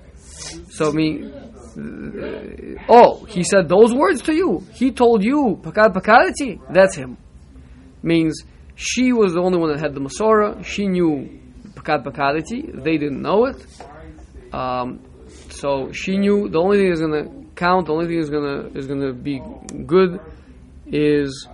So 0.70 0.90
I 0.90 0.92
mean, 0.92 1.32
uh, 1.32 2.84
oh, 2.88 3.24
he 3.24 3.42
said 3.42 3.68
those 3.70 3.94
words 3.94 4.20
to 4.22 4.34
you. 4.34 4.66
He 4.74 4.90
told 4.90 5.24
you 5.24 5.58
pakad 5.62 5.94
pakadati. 5.94 6.60
That's 6.70 6.94
him. 6.94 7.16
Means 8.02 8.44
she 8.74 9.12
was 9.12 9.32
the 9.32 9.40
only 9.40 9.58
one 9.58 9.72
that 9.72 9.80
had 9.80 9.94
the 9.94 10.00
Masorah. 10.00 10.62
She 10.64 10.86
knew 10.86 11.40
pakad 11.84 12.04
pakadati. 12.04 12.82
They 12.82 12.98
didn't 12.98 13.22
know 13.22 13.46
it. 13.46 13.66
Um, 14.52 15.00
so 15.50 15.92
she 15.92 16.16
knew 16.16 16.48
the 16.48 16.58
only 16.60 16.78
thing 16.78 16.88
that's 16.88 17.00
gonna 17.00 17.44
count. 17.54 17.86
The 17.86 17.92
only 17.92 18.06
thing 18.06 18.18
that's 18.18 18.30
gonna 18.30 18.68
is 18.74 18.86
gonna 18.86 19.12
be 19.12 19.42
good 19.86 20.20
is 20.86 21.48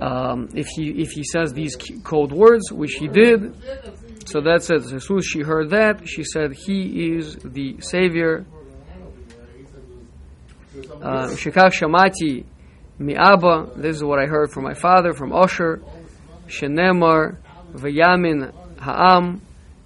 um, 0.00 0.48
if 0.54 0.66
he 0.68 0.90
if 1.02 1.10
he 1.10 1.24
says 1.24 1.52
these 1.52 1.76
cold 2.04 2.32
words, 2.32 2.72
which 2.72 2.94
he 2.94 3.08
did. 3.08 3.54
So 4.26 4.40
that's 4.40 4.70
it. 4.70 4.92
As 4.92 5.04
soon 5.04 5.18
as 5.18 5.26
she 5.26 5.40
heard 5.40 5.70
that, 5.70 6.08
she 6.08 6.24
said, 6.24 6.52
"He 6.52 7.14
is 7.14 7.36
the 7.36 7.80
savior." 7.80 8.44
Uh, 11.00 11.28
Shekach 11.28 11.72
shamati 11.72 12.44
mi 12.98 13.14
Abba. 13.14 13.70
This 13.76 13.96
is 13.96 14.04
what 14.04 14.18
I 14.18 14.26
heard 14.26 14.50
from 14.50 14.64
my 14.64 14.74
father, 14.74 15.12
from 15.14 15.30
Osher. 15.30 15.82
Shenemar 16.48 17.38
v'yamin 17.72 18.52
ha'am 18.78 19.40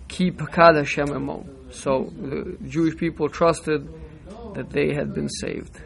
ki 0.09 0.31
pakad 0.31 0.77
Hashem 0.77 1.09
emo. 1.09 1.47
So 1.71 2.13
the 2.21 2.57
Jewish 2.69 2.97
people 2.97 3.29
trusted 3.29 3.89
that 4.55 4.71
they 4.71 4.93
had 4.93 5.15
been 5.15 5.29
saved. 5.29 5.81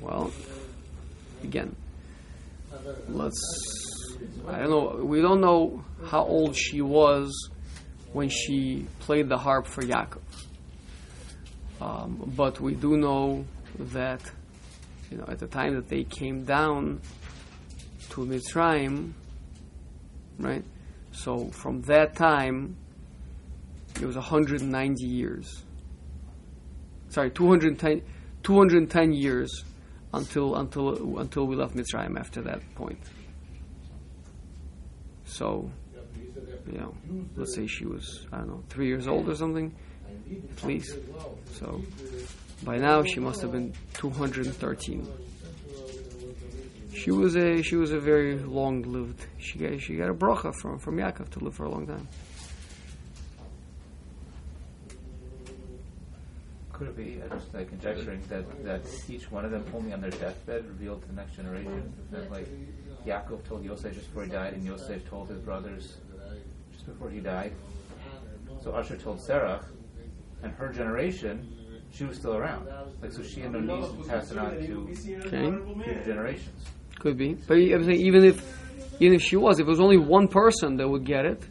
Well, 0.00 0.32
again, 1.44 1.76
let's. 3.08 4.16
I 4.48 4.60
don't 4.60 4.70
know. 4.70 5.04
We 5.04 5.20
don't 5.20 5.40
know 5.40 5.84
how 6.06 6.24
old 6.24 6.56
she 6.56 6.80
was 6.80 7.50
when 8.12 8.28
she 8.28 8.86
played 9.00 9.28
the 9.28 9.36
harp 9.36 9.66
for 9.66 9.82
Yaakov. 9.82 10.22
Um, 11.80 12.32
but 12.36 12.60
we 12.60 12.74
do 12.74 12.96
know 12.96 13.44
that 13.78 14.20
you 15.10 15.18
know 15.18 15.24
at 15.28 15.38
the 15.38 15.46
time 15.46 15.74
that 15.74 15.88
they 15.88 16.04
came 16.04 16.44
down 16.44 17.00
to 18.10 18.26
Mitzrayim, 18.26 19.12
right? 20.38 20.64
So 21.12 21.48
from 21.50 21.82
that 21.82 22.16
time, 22.16 22.76
it 23.96 24.04
was 24.04 24.16
190 24.16 25.04
years. 25.04 25.62
Sorry, 27.08 27.30
210, 27.30 28.02
210 28.42 29.12
years 29.12 29.64
until 30.12 30.56
until 30.56 31.18
until 31.18 31.46
we 31.46 31.56
left 31.56 31.74
Mitzrayim. 31.74 32.18
After 32.18 32.42
that 32.42 32.60
point, 32.74 32.98
so 35.24 35.70
you 36.70 36.78
know, 36.78 36.94
let's 37.36 37.54
say 37.54 37.66
she 37.66 37.86
was 37.86 38.26
I 38.32 38.38
don't 38.38 38.48
know 38.48 38.64
three 38.68 38.86
years 38.86 39.08
old 39.08 39.28
or 39.28 39.34
something, 39.34 39.74
at 40.56 40.64
least. 40.64 40.96
So 41.54 41.82
by 42.62 42.76
now 42.76 43.02
she 43.02 43.20
must 43.20 43.40
have 43.42 43.52
been 43.52 43.72
213. 43.94 45.08
She 46.94 47.10
was 47.10 47.36
a 47.36 47.62
she 47.62 47.76
was 47.76 47.92
a 47.92 48.00
very 48.00 48.36
long 48.38 48.82
lived. 48.82 49.24
She 49.38 49.58
got 49.58 49.80
she 49.80 49.96
got 49.96 50.08
a 50.10 50.14
bracha 50.14 50.54
from 50.54 50.78
from 50.78 50.96
Yaakov 50.96 51.30
to 51.30 51.40
live 51.40 51.54
for 51.54 51.64
a 51.64 51.70
long 51.70 51.86
time. 51.86 52.08
Could 56.72 56.88
it 56.88 56.96
be, 56.96 57.20
I'm 57.22 57.38
just 57.38 57.52
like 57.52 57.68
conjecturing, 57.68 58.22
that, 58.30 58.64
that 58.64 58.80
each 59.06 59.30
one 59.30 59.44
of 59.44 59.50
them 59.50 59.62
only 59.74 59.92
on 59.92 60.00
their 60.00 60.10
deathbed 60.12 60.66
revealed 60.66 61.02
to 61.02 61.08
the 61.08 61.14
next 61.14 61.36
generation? 61.36 61.92
That 62.10 62.30
like 62.30 62.48
Yaakov 63.06 63.44
told 63.44 63.64
Yosef 63.64 63.92
just 63.92 64.06
before 64.06 64.24
he 64.24 64.30
died, 64.30 64.54
and 64.54 64.64
Yosef 64.64 65.06
told 65.06 65.28
his 65.28 65.38
brothers 65.40 65.98
just 66.72 66.86
before 66.86 67.10
he 67.10 67.20
died. 67.20 67.52
So 68.64 68.72
Usher 68.72 68.96
told 68.96 69.18
Serach, 69.18 69.64
and 70.42 70.52
her 70.54 70.70
generation, 70.72 71.54
she 71.92 72.04
was 72.04 72.16
still 72.16 72.34
around. 72.34 72.66
Like 73.02 73.12
so, 73.12 73.22
she 73.22 73.40
had 73.40 73.52
no 73.52 73.60
need 73.60 73.82
to 73.82 74.08
pass 74.08 74.30
it 74.30 74.38
on 74.38 74.52
to 74.52 74.88
Okay, 75.26 75.84
future 75.84 76.04
generations. 76.04 76.64
Could 77.00 77.16
be. 77.18 77.34
But 77.34 77.54
I'm 77.56 77.84
saying 77.84 78.00
even 78.00 78.24
if 78.24 78.36
even 79.00 79.14
if 79.14 79.22
she 79.22 79.36
was, 79.36 79.58
if 79.58 79.66
it 79.66 79.70
was 79.70 79.80
only 79.80 79.96
one 79.96 80.28
person 80.28 80.76
that 80.76 80.88
would 80.88 81.04
get 81.04 81.24
it, 81.24 81.42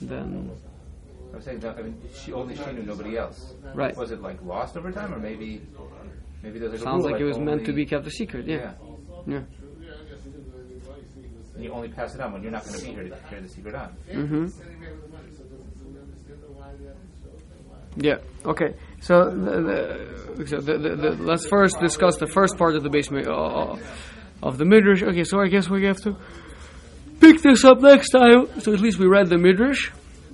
then 0.00 0.50
I 1.32 1.36
was 1.36 1.44
saying 1.44 1.60
that 1.60 1.76
I 1.76 1.82
mean, 1.82 1.96
she 2.14 2.32
only 2.32 2.56
she 2.56 2.64
knew 2.72 2.82
nobody 2.82 3.18
else. 3.18 3.54
Right. 3.74 3.96
Was 3.96 4.12
it 4.12 4.22
like 4.22 4.42
lost 4.42 4.76
over 4.76 4.90
time, 4.90 5.12
or 5.12 5.18
maybe 5.18 5.60
maybe 6.42 6.58
there's 6.58 6.72
like 6.72 6.80
a 6.80 6.84
sounds 6.84 7.02
rule, 7.04 7.12
like 7.12 7.20
it 7.20 7.26
was 7.26 7.38
meant 7.38 7.66
to 7.66 7.72
be 7.72 7.84
kept 7.84 8.06
a 8.06 8.10
secret. 8.10 8.46
Yeah, 8.46 8.72
yeah. 9.26 9.42
And 11.54 11.64
you 11.64 11.72
only 11.72 11.88
pass 11.88 12.14
it 12.14 12.20
on 12.22 12.32
when 12.32 12.42
you're 12.42 12.52
not 12.52 12.64
going 12.64 12.78
to 12.78 12.84
be 12.86 12.92
here 12.92 13.02
to 13.04 13.16
carry 13.28 13.42
the 13.42 13.48
secret 13.48 13.74
on. 13.74 13.94
Mm-hmm. 14.10 14.46
Yeah. 17.96 18.18
Okay. 18.46 18.74
So, 19.00 19.30
the, 19.30 20.10
the, 20.44 20.96
the, 20.96 21.16
let's 21.18 21.46
first 21.46 21.80
discuss 21.80 22.16
the 22.16 22.26
first 22.26 22.56
part 22.56 22.76
of 22.76 22.82
the 22.82 22.90
basement 22.90 23.26
uh, 23.26 23.76
of 24.42 24.58
the 24.58 24.64
midrash. 24.64 25.02
Okay. 25.02 25.24
So 25.24 25.40
I 25.40 25.48
guess 25.48 25.68
we 25.68 25.84
have 25.84 26.00
to 26.02 26.16
pick 27.20 27.42
this 27.42 27.64
up 27.64 27.80
next 27.80 28.10
time. 28.10 28.60
So 28.60 28.72
at 28.72 28.80
least 28.80 28.98
we 28.98 29.06
read 29.06 29.28
the 29.28 29.38
midrash. 29.38 29.90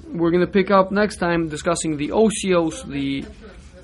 We're 0.09 0.31
going 0.31 0.45
to 0.45 0.51
pick 0.51 0.71
up 0.71 0.93
next 0.93 1.17
time 1.17 1.49
discussing 1.49 1.97
the 1.97 2.09
osios, 2.09 2.87
the 2.87 3.25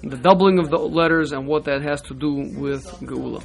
the 0.02 0.16
doubling 0.16 0.58
of 0.58 0.68
the 0.68 0.78
letters, 0.78 1.32
and 1.32 1.46
what 1.46 1.64
that 1.64 1.82
has 1.82 2.02
to 2.02 2.14
do 2.14 2.34
with 2.56 2.84
geula. 3.02 3.42